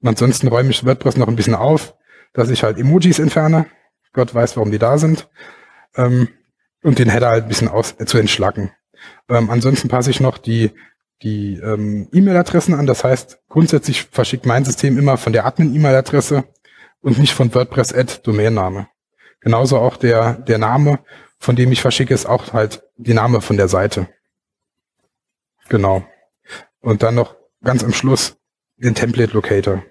Und 0.00 0.08
ansonsten 0.08 0.48
räume 0.48 0.70
ich 0.70 0.84
WordPress 0.84 1.16
noch 1.16 1.28
ein 1.28 1.36
bisschen 1.36 1.54
auf, 1.54 1.94
dass 2.32 2.50
ich 2.50 2.62
halt 2.62 2.78
Emojis 2.78 3.18
entferne. 3.18 3.66
Gott 4.12 4.34
weiß, 4.34 4.56
warum 4.56 4.70
die 4.70 4.78
da 4.78 4.98
sind. 4.98 5.28
Ähm, 5.96 6.28
und 6.82 6.98
den 6.98 7.08
Header 7.08 7.28
halt 7.28 7.44
ein 7.44 7.48
bisschen 7.48 7.68
aus, 7.68 7.94
äh, 7.98 8.06
zu 8.06 8.18
entschlacken. 8.18 8.72
Ähm, 9.28 9.50
ansonsten 9.50 9.88
passe 9.88 10.10
ich 10.10 10.20
noch 10.20 10.38
die, 10.38 10.70
die 11.22 11.54
ähm, 11.54 12.08
E-Mail-Adressen 12.12 12.74
an. 12.74 12.86
Das 12.86 13.04
heißt, 13.04 13.40
grundsätzlich 13.48 14.04
verschickt 14.04 14.46
mein 14.46 14.64
System 14.64 14.98
immer 14.98 15.16
von 15.16 15.32
der 15.32 15.46
Admin-E-Mail-Adresse 15.46 16.44
und 17.00 17.18
nicht 17.18 17.34
von 17.34 17.54
WordPress-Ad-Domainname. 17.54 18.88
Genauso 19.40 19.78
auch 19.78 19.96
der, 19.96 20.34
der 20.34 20.58
Name 20.58 21.00
von 21.42 21.56
dem 21.56 21.72
ich 21.72 21.82
verschicke, 21.82 22.14
ist 22.14 22.24
auch 22.24 22.52
halt 22.52 22.84
die 23.02 23.14
Name 23.14 23.40
von 23.40 23.56
der 23.56 23.68
Seite. 23.68 24.08
Genau. 25.68 26.04
Und 26.80 27.02
dann 27.02 27.14
noch 27.14 27.36
ganz 27.62 27.84
am 27.84 27.92
Schluss 27.92 28.36
den 28.76 28.94
Template 28.94 29.32
Locator. 29.32 29.82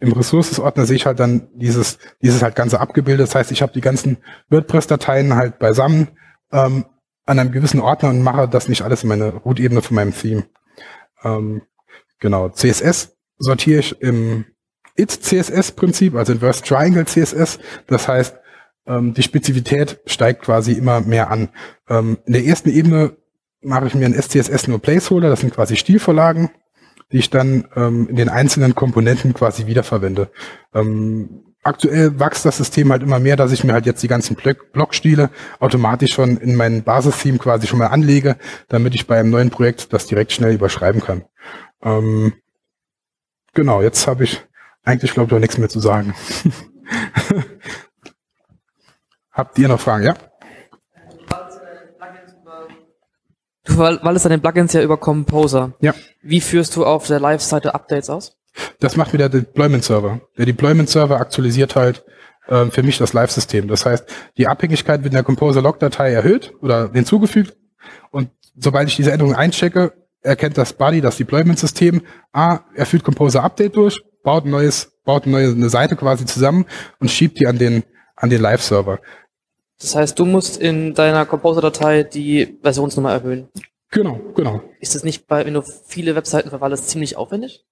Im 0.00 0.12
Ressources-Ordner 0.12 0.86
sehe 0.86 0.96
ich 0.96 1.06
halt 1.06 1.18
dann 1.18 1.48
dieses, 1.54 1.98
dieses 2.22 2.42
halt 2.42 2.54
ganze 2.54 2.80
abgebildet. 2.80 3.26
Das 3.26 3.34
heißt, 3.34 3.50
ich 3.50 3.62
habe 3.62 3.72
die 3.72 3.80
ganzen 3.80 4.18
WordPress-Dateien 4.48 5.34
halt 5.34 5.58
beisammen 5.58 6.08
ähm, 6.52 6.84
an 7.26 7.38
einem 7.38 7.50
gewissen 7.50 7.80
Ordner 7.80 8.10
und 8.10 8.22
mache 8.22 8.48
das 8.48 8.68
nicht 8.68 8.82
alles 8.82 9.02
in 9.02 9.08
meine 9.08 9.34
Root-Ebene 9.34 9.82
von 9.82 9.96
meinem 9.96 10.14
Theme. 10.14 10.44
Ähm, 11.24 11.62
genau. 12.20 12.48
CSS 12.50 13.16
sortiere 13.38 13.80
ich 13.80 14.00
im 14.00 14.44
It-CSS-Prinzip, 14.94 16.14
also 16.14 16.32
Inverse 16.32 16.62
Triangle 16.62 17.06
CSS. 17.06 17.58
Das 17.88 18.06
heißt, 18.06 18.36
ähm, 18.88 19.14
die 19.14 19.22
Spezifität 19.22 20.00
steigt 20.06 20.42
quasi 20.42 20.72
immer 20.72 21.00
mehr 21.00 21.30
an. 21.30 21.50
Ähm, 21.88 22.18
in 22.26 22.32
der 22.32 22.44
ersten 22.44 22.70
Ebene 22.70 23.16
mache 23.60 23.86
ich 23.86 23.94
mir 23.94 24.06
ein 24.06 24.20
SCSS 24.20 24.68
nur 24.68 24.80
Placeholder, 24.80 25.28
das 25.28 25.40
sind 25.40 25.54
quasi 25.54 25.76
Stilvorlagen, 25.76 26.50
die 27.12 27.18
ich 27.18 27.30
dann 27.30 27.68
ähm, 27.76 28.08
in 28.08 28.16
den 28.16 28.28
einzelnen 28.28 28.74
Komponenten 28.74 29.34
quasi 29.34 29.66
wiederverwende. 29.66 30.30
Ähm, 30.74 31.44
aktuell 31.62 32.18
wächst 32.18 32.44
das 32.44 32.56
System 32.56 32.90
halt 32.90 33.02
immer 33.02 33.18
mehr, 33.18 33.36
dass 33.36 33.52
ich 33.52 33.64
mir 33.64 33.72
halt 33.72 33.86
jetzt 33.86 34.02
die 34.02 34.08
ganzen 34.08 34.36
Blockstile 34.36 35.30
automatisch 35.60 36.14
schon 36.14 36.38
in 36.38 36.56
mein 36.56 36.82
Basistheme 36.82 37.38
quasi 37.38 37.66
schon 37.66 37.78
mal 37.78 37.88
anlege, 37.88 38.36
damit 38.68 38.94
ich 38.94 39.06
bei 39.06 39.18
einem 39.18 39.30
neuen 39.30 39.50
Projekt 39.50 39.92
das 39.92 40.06
direkt 40.06 40.32
schnell 40.32 40.54
überschreiben 40.54 41.00
kann. 41.00 41.24
Ähm, 41.82 42.32
genau, 43.54 43.82
jetzt 43.82 44.06
habe 44.06 44.24
ich 44.24 44.42
eigentlich, 44.84 45.12
glaube 45.12 45.28
ich, 45.28 45.36
auch 45.36 45.40
nichts 45.40 45.58
mehr 45.58 45.68
zu 45.68 45.80
sagen. 45.80 46.14
Habt 49.38 49.58
ihr 49.58 49.68
noch 49.68 49.80
Fragen, 49.80 50.04
ja? 50.04 50.14
Du 53.64 53.78
waltest 53.78 54.26
deine 54.26 54.38
Plugins 54.38 54.72
ja 54.72 54.82
über 54.82 54.96
Composer. 54.96 55.72
Ja. 55.80 55.94
Wie 56.22 56.40
führst 56.40 56.76
du 56.76 56.84
auf 56.84 57.06
der 57.06 57.20
Live-Seite 57.20 57.74
Updates 57.74 58.10
aus? 58.10 58.36
Das 58.80 58.96
macht 58.96 59.12
mir 59.12 59.18
der 59.18 59.28
Deployment-Server. 59.28 60.20
Der 60.36 60.46
Deployment-Server 60.46 61.20
aktualisiert 61.20 61.76
halt 61.76 62.04
äh, 62.48 62.66
für 62.66 62.82
mich 62.82 62.98
das 62.98 63.12
Live-System. 63.12 63.68
Das 63.68 63.86
heißt, 63.86 64.04
die 64.36 64.48
Abhängigkeit 64.48 65.04
wird 65.04 65.12
in 65.12 65.16
der 65.16 65.22
Composer-Log-Datei 65.22 66.12
erhöht 66.12 66.52
oder 66.60 66.90
hinzugefügt. 66.92 67.56
Und 68.10 68.30
sobald 68.58 68.88
ich 68.88 68.96
diese 68.96 69.12
Änderung 69.12 69.34
einchecke, 69.34 69.92
erkennt 70.20 70.58
das 70.58 70.72
Body, 70.72 71.00
das 71.00 71.16
Deployment-System, 71.16 72.02
ah, 72.32 72.60
er 72.74 72.86
führt 72.86 73.04
Composer 73.04 73.44
Update 73.44 73.76
durch 73.76 74.02
baut 74.28 74.44
ein 74.44 74.50
neues, 74.50 74.92
baut 75.04 75.24
eine 75.24 75.32
neue 75.32 75.52
eine 75.52 75.70
Seite 75.70 75.96
quasi 75.96 76.26
zusammen 76.26 76.66
und 77.00 77.10
schiebt 77.10 77.40
die 77.40 77.46
an 77.46 77.56
den, 77.56 77.84
an 78.14 78.28
den 78.28 78.42
Live-Server. 78.42 79.00
Das 79.80 79.94
heißt, 79.94 80.18
du 80.18 80.24
musst 80.24 80.56
in 80.56 80.94
deiner 80.94 81.24
Composer-Datei 81.24 82.02
die 82.02 82.58
Versionsnummer 82.62 83.12
erhöhen. 83.12 83.48
Genau, 83.90 84.20
genau. 84.34 84.62
Ist 84.80 84.94
das 84.94 85.04
nicht 85.04 85.26
bei, 85.26 85.46
wenn 85.46 85.54
du 85.54 85.62
viele 85.86 86.14
Webseiten 86.14 86.50
verwaltest, 86.50 86.90
ziemlich 86.90 87.16
aufwendig? 87.16 87.64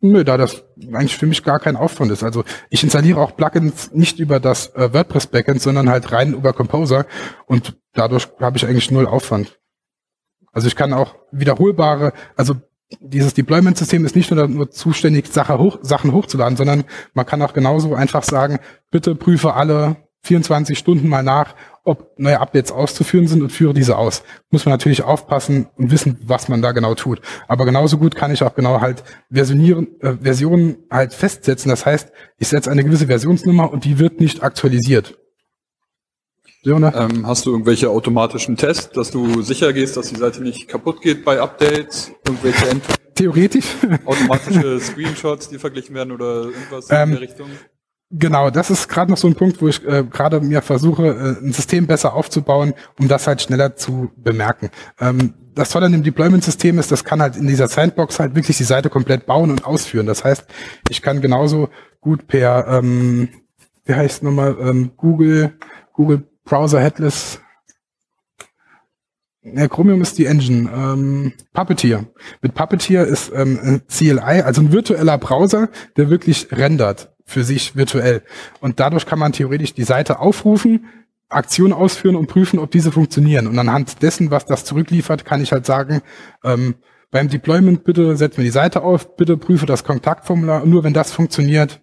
Nö, 0.00 0.24
da 0.24 0.36
das 0.36 0.64
eigentlich 0.92 1.16
für 1.16 1.26
mich 1.26 1.44
gar 1.44 1.60
kein 1.60 1.76
Aufwand 1.76 2.10
ist. 2.10 2.22
Also 2.22 2.44
ich 2.68 2.82
installiere 2.82 3.20
auch 3.20 3.36
Plugins 3.36 3.92
nicht 3.92 4.18
über 4.18 4.40
das 4.40 4.74
äh, 4.74 4.92
WordPress 4.92 5.28
Backend, 5.28 5.62
sondern 5.62 5.88
halt 5.88 6.12
rein 6.12 6.34
über 6.34 6.52
Composer 6.52 7.06
und 7.46 7.78
dadurch 7.92 8.28
habe 8.40 8.56
ich 8.56 8.66
eigentlich 8.66 8.90
null 8.90 9.06
Aufwand. 9.06 9.58
Also 10.52 10.68
ich 10.68 10.76
kann 10.76 10.92
auch 10.92 11.14
wiederholbare, 11.30 12.12
also 12.36 12.56
dieses 13.00 13.34
Deployment-System 13.34 14.04
ist 14.04 14.14
nicht 14.14 14.30
nur, 14.30 14.46
nur 14.46 14.70
zuständig, 14.70 15.26
Sache 15.28 15.58
hoch, 15.58 15.78
Sachen 15.82 16.12
hochzuladen, 16.12 16.56
sondern 16.56 16.84
man 17.14 17.26
kann 17.26 17.42
auch 17.42 17.54
genauso 17.54 17.94
einfach 17.94 18.24
sagen, 18.24 18.58
bitte 18.90 19.14
prüfe 19.14 19.54
alle 19.54 19.96
24 20.24 20.78
Stunden 20.78 21.08
mal 21.08 21.22
nach, 21.22 21.54
ob 21.84 22.18
neue 22.18 22.40
Updates 22.40 22.72
auszuführen 22.72 23.28
sind 23.28 23.42
und 23.42 23.50
führe 23.50 23.74
diese 23.74 23.98
aus. 23.98 24.22
Muss 24.50 24.64
man 24.64 24.72
natürlich 24.72 25.02
aufpassen 25.02 25.68
und 25.76 25.90
wissen, 25.90 26.18
was 26.24 26.48
man 26.48 26.62
da 26.62 26.72
genau 26.72 26.94
tut. 26.94 27.20
Aber 27.46 27.66
genauso 27.66 27.98
gut 27.98 28.16
kann 28.16 28.32
ich 28.32 28.42
auch 28.42 28.54
genau 28.54 28.80
halt 28.80 29.04
versionieren, 29.30 29.88
äh, 30.00 30.14
Versionen 30.20 30.78
halt 30.90 31.12
festsetzen. 31.12 31.68
Das 31.68 31.84
heißt, 31.84 32.10
ich 32.38 32.48
setze 32.48 32.70
eine 32.70 32.84
gewisse 32.84 33.06
Versionsnummer 33.06 33.70
und 33.70 33.84
die 33.84 33.98
wird 33.98 34.18
nicht 34.18 34.42
aktualisiert. 34.42 35.18
Ähm, 36.66 37.26
hast 37.26 37.44
du 37.44 37.50
irgendwelche 37.50 37.90
automatischen 37.90 38.56
Tests, 38.56 38.90
dass 38.90 39.10
du 39.10 39.42
sicher 39.42 39.74
gehst, 39.74 39.98
dass 39.98 40.08
die 40.08 40.16
Seite 40.16 40.42
nicht 40.42 40.66
kaputt 40.66 41.02
geht 41.02 41.22
bei 41.22 41.38
Updates? 41.38 42.12
Irgendwelche 42.26 42.68
End 42.70 42.82
Theoretisch. 43.14 43.66
automatische 44.06 44.80
Screenshots, 44.80 45.48
die 45.48 45.58
verglichen 45.58 45.94
werden 45.94 46.12
oder 46.12 46.44
irgendwas 46.44 46.90
ähm, 46.90 47.10
in 47.10 47.10
der 47.12 47.20
Richtung? 47.20 47.48
Genau, 48.16 48.50
das 48.50 48.70
ist 48.70 48.88
gerade 48.88 49.10
noch 49.10 49.18
so 49.18 49.26
ein 49.26 49.34
Punkt, 49.34 49.60
wo 49.60 49.66
ich 49.66 49.84
äh, 49.84 50.04
gerade 50.04 50.40
mir 50.40 50.62
versuche, 50.62 51.08
äh, 51.08 51.44
ein 51.44 51.52
System 51.52 51.88
besser 51.88 52.14
aufzubauen, 52.14 52.72
um 53.00 53.08
das 53.08 53.26
halt 53.26 53.42
schneller 53.42 53.74
zu 53.74 54.12
bemerken. 54.16 54.70
Ähm, 55.00 55.34
das 55.56 55.70
Tolle 55.70 55.86
an 55.86 55.92
dem 55.92 56.04
Deployment-System 56.04 56.78
ist, 56.78 56.92
das 56.92 57.02
kann 57.02 57.20
halt 57.20 57.34
in 57.34 57.48
dieser 57.48 57.66
Sandbox 57.66 58.20
halt 58.20 58.36
wirklich 58.36 58.56
die 58.56 58.64
Seite 58.64 58.88
komplett 58.88 59.26
bauen 59.26 59.50
und 59.50 59.64
ausführen. 59.64 60.06
Das 60.06 60.22
heißt, 60.22 60.46
ich 60.90 61.02
kann 61.02 61.22
genauso 61.22 61.70
gut 62.00 62.28
per, 62.28 62.68
ähm, 62.68 63.30
wie 63.84 63.94
heißt 63.94 64.22
nochmal, 64.22 64.56
ähm, 64.60 64.92
Google, 64.96 65.54
Google 65.92 66.22
Browser 66.44 66.80
Headless. 66.80 67.40
Ja, 69.42 69.66
Chromium 69.66 70.02
ist 70.02 70.18
die 70.18 70.26
Engine. 70.26 70.70
Ähm, 70.70 71.32
Puppeteer. 71.52 72.04
Mit 72.42 72.54
Puppeteer 72.54 73.06
ist 73.06 73.32
ähm, 73.34 73.58
ein 73.60 73.82
CLI, 73.88 74.42
also 74.42 74.60
ein 74.60 74.70
virtueller 74.70 75.18
Browser, 75.18 75.68
der 75.96 76.10
wirklich 76.10 76.48
rendert 76.52 77.13
für 77.24 77.44
sich 77.44 77.76
virtuell. 77.76 78.22
Und 78.60 78.80
dadurch 78.80 79.06
kann 79.06 79.18
man 79.18 79.32
theoretisch 79.32 79.74
die 79.74 79.84
Seite 79.84 80.18
aufrufen, 80.18 80.86
Aktionen 81.28 81.72
ausführen 81.72 82.16
und 82.16 82.26
prüfen, 82.26 82.58
ob 82.58 82.70
diese 82.70 82.92
funktionieren. 82.92 83.46
Und 83.46 83.58
anhand 83.58 84.02
dessen, 84.02 84.30
was 84.30 84.44
das 84.44 84.64
zurückliefert, 84.64 85.24
kann 85.24 85.42
ich 85.42 85.52
halt 85.52 85.66
sagen, 85.66 86.02
ähm, 86.44 86.76
beim 87.10 87.28
Deployment 87.28 87.84
bitte 87.84 88.16
setzen 88.16 88.38
wir 88.38 88.44
die 88.44 88.50
Seite 88.50 88.82
auf, 88.82 89.16
bitte 89.16 89.36
prüfe 89.36 89.66
das 89.66 89.84
Kontaktformular 89.84 90.62
und 90.62 90.70
nur 90.70 90.84
wenn 90.84 90.94
das 90.94 91.12
funktioniert, 91.12 91.80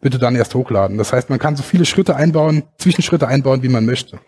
bitte 0.00 0.18
dann 0.18 0.36
erst 0.36 0.54
hochladen. 0.54 0.98
Das 0.98 1.12
heißt, 1.12 1.30
man 1.30 1.38
kann 1.38 1.56
so 1.56 1.62
viele 1.62 1.86
Schritte 1.86 2.16
einbauen, 2.16 2.64
Zwischenschritte 2.78 3.26
einbauen, 3.26 3.62
wie 3.62 3.68
man 3.70 3.86
möchte. 3.86 4.20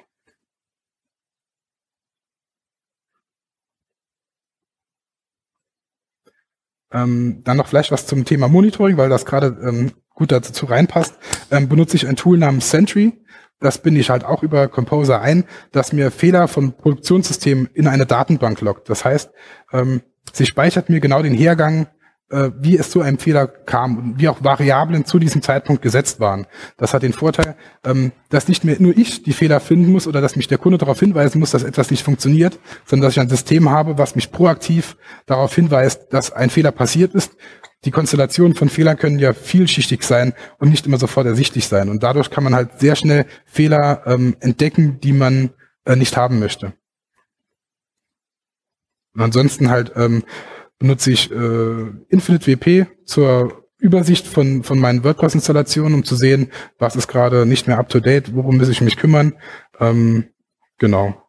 Ähm, 6.93 7.43
dann 7.45 7.59
noch 7.59 7.67
vielleicht 7.67 7.93
was 7.93 8.07
zum 8.07 8.25
Thema 8.25 8.49
Monitoring, 8.49 8.97
weil 8.97 9.11
das 9.11 9.27
gerade 9.27 9.49
ähm, 9.62 9.93
gut 10.17 10.33
dazu 10.33 10.67
reinpasst. 10.67 11.14
Ähm, 11.53 11.69
benutze 11.69 11.95
ich 11.95 12.09
ein 12.09 12.17
Tool 12.17 12.39
namens 12.39 12.71
Sentry. 12.71 13.12
Das 13.61 13.79
binde 13.79 14.01
ich 14.01 14.11
halt 14.11 14.25
auch 14.25 14.43
über 14.43 14.67
Composer 14.67 15.21
ein, 15.21 15.45
dass 15.71 15.93
mir 15.93 16.11
Fehler 16.11 16.49
von 16.49 16.73
Produktionssystemen 16.73 17.71
in 17.73 17.87
eine 17.87 18.05
Datenbank 18.05 18.61
lockt. 18.61 18.91
Das 18.91 19.05
heißt, 19.05 19.31
ähm, 19.73 20.03
sie 20.33 20.45
speichert 20.45 20.91
mir 20.91 20.99
genau 20.99 21.23
den 21.23 21.33
Hergang 21.33 21.87
äh, 22.31 22.51
wie 22.59 22.77
es 22.77 22.91
zu 22.91 23.03
einem 23.03 23.19
Fehler 23.19 23.47
kam 23.47 23.99
und 23.99 24.21
wie 24.21 24.29
auch 24.29 24.43
Variablen 24.43 25.05
zu 25.05 25.19
diesem 25.19 25.43
Zeitpunkt 25.43 25.83
gesetzt 25.83 26.19
waren. 26.19 26.47
Das 26.77 26.93
hat 26.93 27.03
den 27.03 27.12
Vorteil, 27.12 27.57
ähm, 27.85 28.12
dass 28.31 28.49
nicht 28.49 28.64
mehr 28.64 28.77
nur 28.81 28.97
ich 28.97 29.23
die 29.23 29.33
Fehler 29.33 29.61
finden 29.61 29.93
muss 29.93 30.07
oder 30.07 30.21
dass 30.21 30.37
mich 30.37 30.49
der 30.49 30.59
Kunde 30.59 30.79
darauf 30.79 30.99
hinweisen 30.99 31.39
muss, 31.39 31.53
dass 31.53 31.62
etwas 31.62 31.91
nicht 31.91 32.03
funktioniert, 32.03 32.59
sondern 32.85 33.07
dass 33.07 33.14
ich 33.14 33.21
ein 33.21 33.29
System 33.29 33.71
habe, 33.71 33.99
was 33.99 34.17
mich 34.17 34.33
proaktiv 34.33 34.97
darauf 35.27 35.55
hinweist, 35.55 36.12
dass 36.12 36.33
ein 36.33 36.51
Fehler 36.51 36.73
passiert 36.73 37.14
ist. 37.14 37.37
Die 37.85 37.91
Konstellationen 37.91 38.57
von 38.57 38.68
Fehlern 38.68 38.97
können 38.97 39.18
ja 39.18 39.33
vielschichtig 39.33 40.03
sein 40.03 40.35
und 40.59 40.70
nicht 40.70 40.87
immer 40.87 40.99
sofort 40.99 41.27
ersichtlich 41.27 41.68
sein. 41.68 41.89
Und 41.89 42.03
dadurch 42.03 42.31
kann 42.31 42.45
man 42.45 42.55
halt 42.55 42.81
sehr 42.81 42.97
schnell 42.97 43.27
Fehler 43.45 44.03
ähm, 44.07 44.37
entdecken, 44.41 44.99
die 45.01 45.12
man 45.12 45.51
äh, 45.85 45.95
nicht 45.95 46.16
haben 46.16 46.39
möchte. 46.39 46.72
Und 49.14 49.22
ansonsten 49.22 49.70
halt 49.70 49.93
ähm, 49.97 50.24
benutze 50.79 51.11
ich 51.11 51.31
äh, 51.31 51.87
Infinite 52.09 52.47
WP 52.47 52.87
zur 53.05 53.66
Übersicht 53.79 54.27
von, 54.27 54.62
von 54.62 54.79
meinen 54.79 55.05
WordPress-Installationen, 55.05 55.95
um 55.95 56.05
zu 56.05 56.16
sehen, 56.16 56.51
was 56.79 56.97
ist 56.97 57.09
gerade 57.09 57.47
nicht 57.47 57.66
mehr 57.66 57.79
up-to-date, 57.79 58.35
worum 58.35 58.57
muss 58.57 58.68
ich 58.68 58.81
mich 58.81 58.97
kümmern. 58.97 59.35
Ähm, 59.79 60.29
genau. 60.79 61.22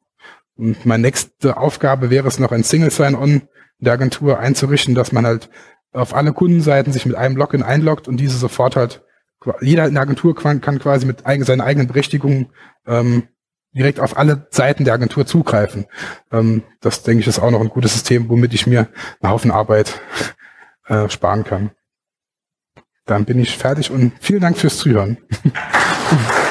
Und 0.56 0.86
meine 0.86 1.04
nächste 1.04 1.58
Aufgabe 1.58 2.10
wäre 2.10 2.28
es 2.28 2.40
noch, 2.40 2.52
ein 2.52 2.64
Single 2.64 2.92
Sign-On 2.92 3.44
der 3.80 3.94
Agentur 3.94 4.40
einzurichten, 4.40 4.96
dass 4.96 5.12
man 5.12 5.26
halt 5.26 5.50
auf 5.98 6.16
alle 6.16 6.34
Kundenseiten 6.34 6.94
sich 6.94 7.06
mit 7.06 7.16
einem 7.16 7.36
Login 7.36 7.64
einloggt 7.64 8.08
und 8.08 8.18
diese 8.18 8.38
sofort 8.38 8.76
halt, 8.76 9.04
jeder 9.62 9.88
in 9.88 9.94
der 9.94 10.04
Agentur 10.04 10.36
kann 10.36 10.62
quasi 10.62 11.06
mit 11.06 11.24
seinen 11.24 11.62
eigenen 11.62 11.88
Berechtigungen 11.88 12.48
ähm, 12.86 13.24
direkt 13.74 14.00
auf 14.00 14.18
alle 14.18 14.48
Seiten 14.50 14.86
der 14.86 14.94
Agentur 14.94 15.26
zugreifen. 15.26 15.86
Ähm, 16.32 16.64
das 16.82 17.04
denke 17.04 17.22
ich 17.22 17.28
ist 17.28 17.40
auch 17.40 17.52
noch 17.52 17.62
ein 17.62 17.70
gutes 17.70 17.94
System, 17.94 18.30
womit 18.30 18.54
ich 18.54 18.68
mir 18.68 18.88
einen 19.22 19.32
Haufen 19.32 19.52
Arbeit 19.52 20.00
äh, 20.88 21.10
sparen 21.10 21.44
kann. 21.44 21.72
Dann 23.06 23.26
bin 23.26 23.40
ich 23.40 23.58
fertig 23.58 23.92
und 23.92 24.14
vielen 24.20 24.42
Dank 24.42 24.58
fürs 24.58 24.78
Zuhören. 24.78 25.18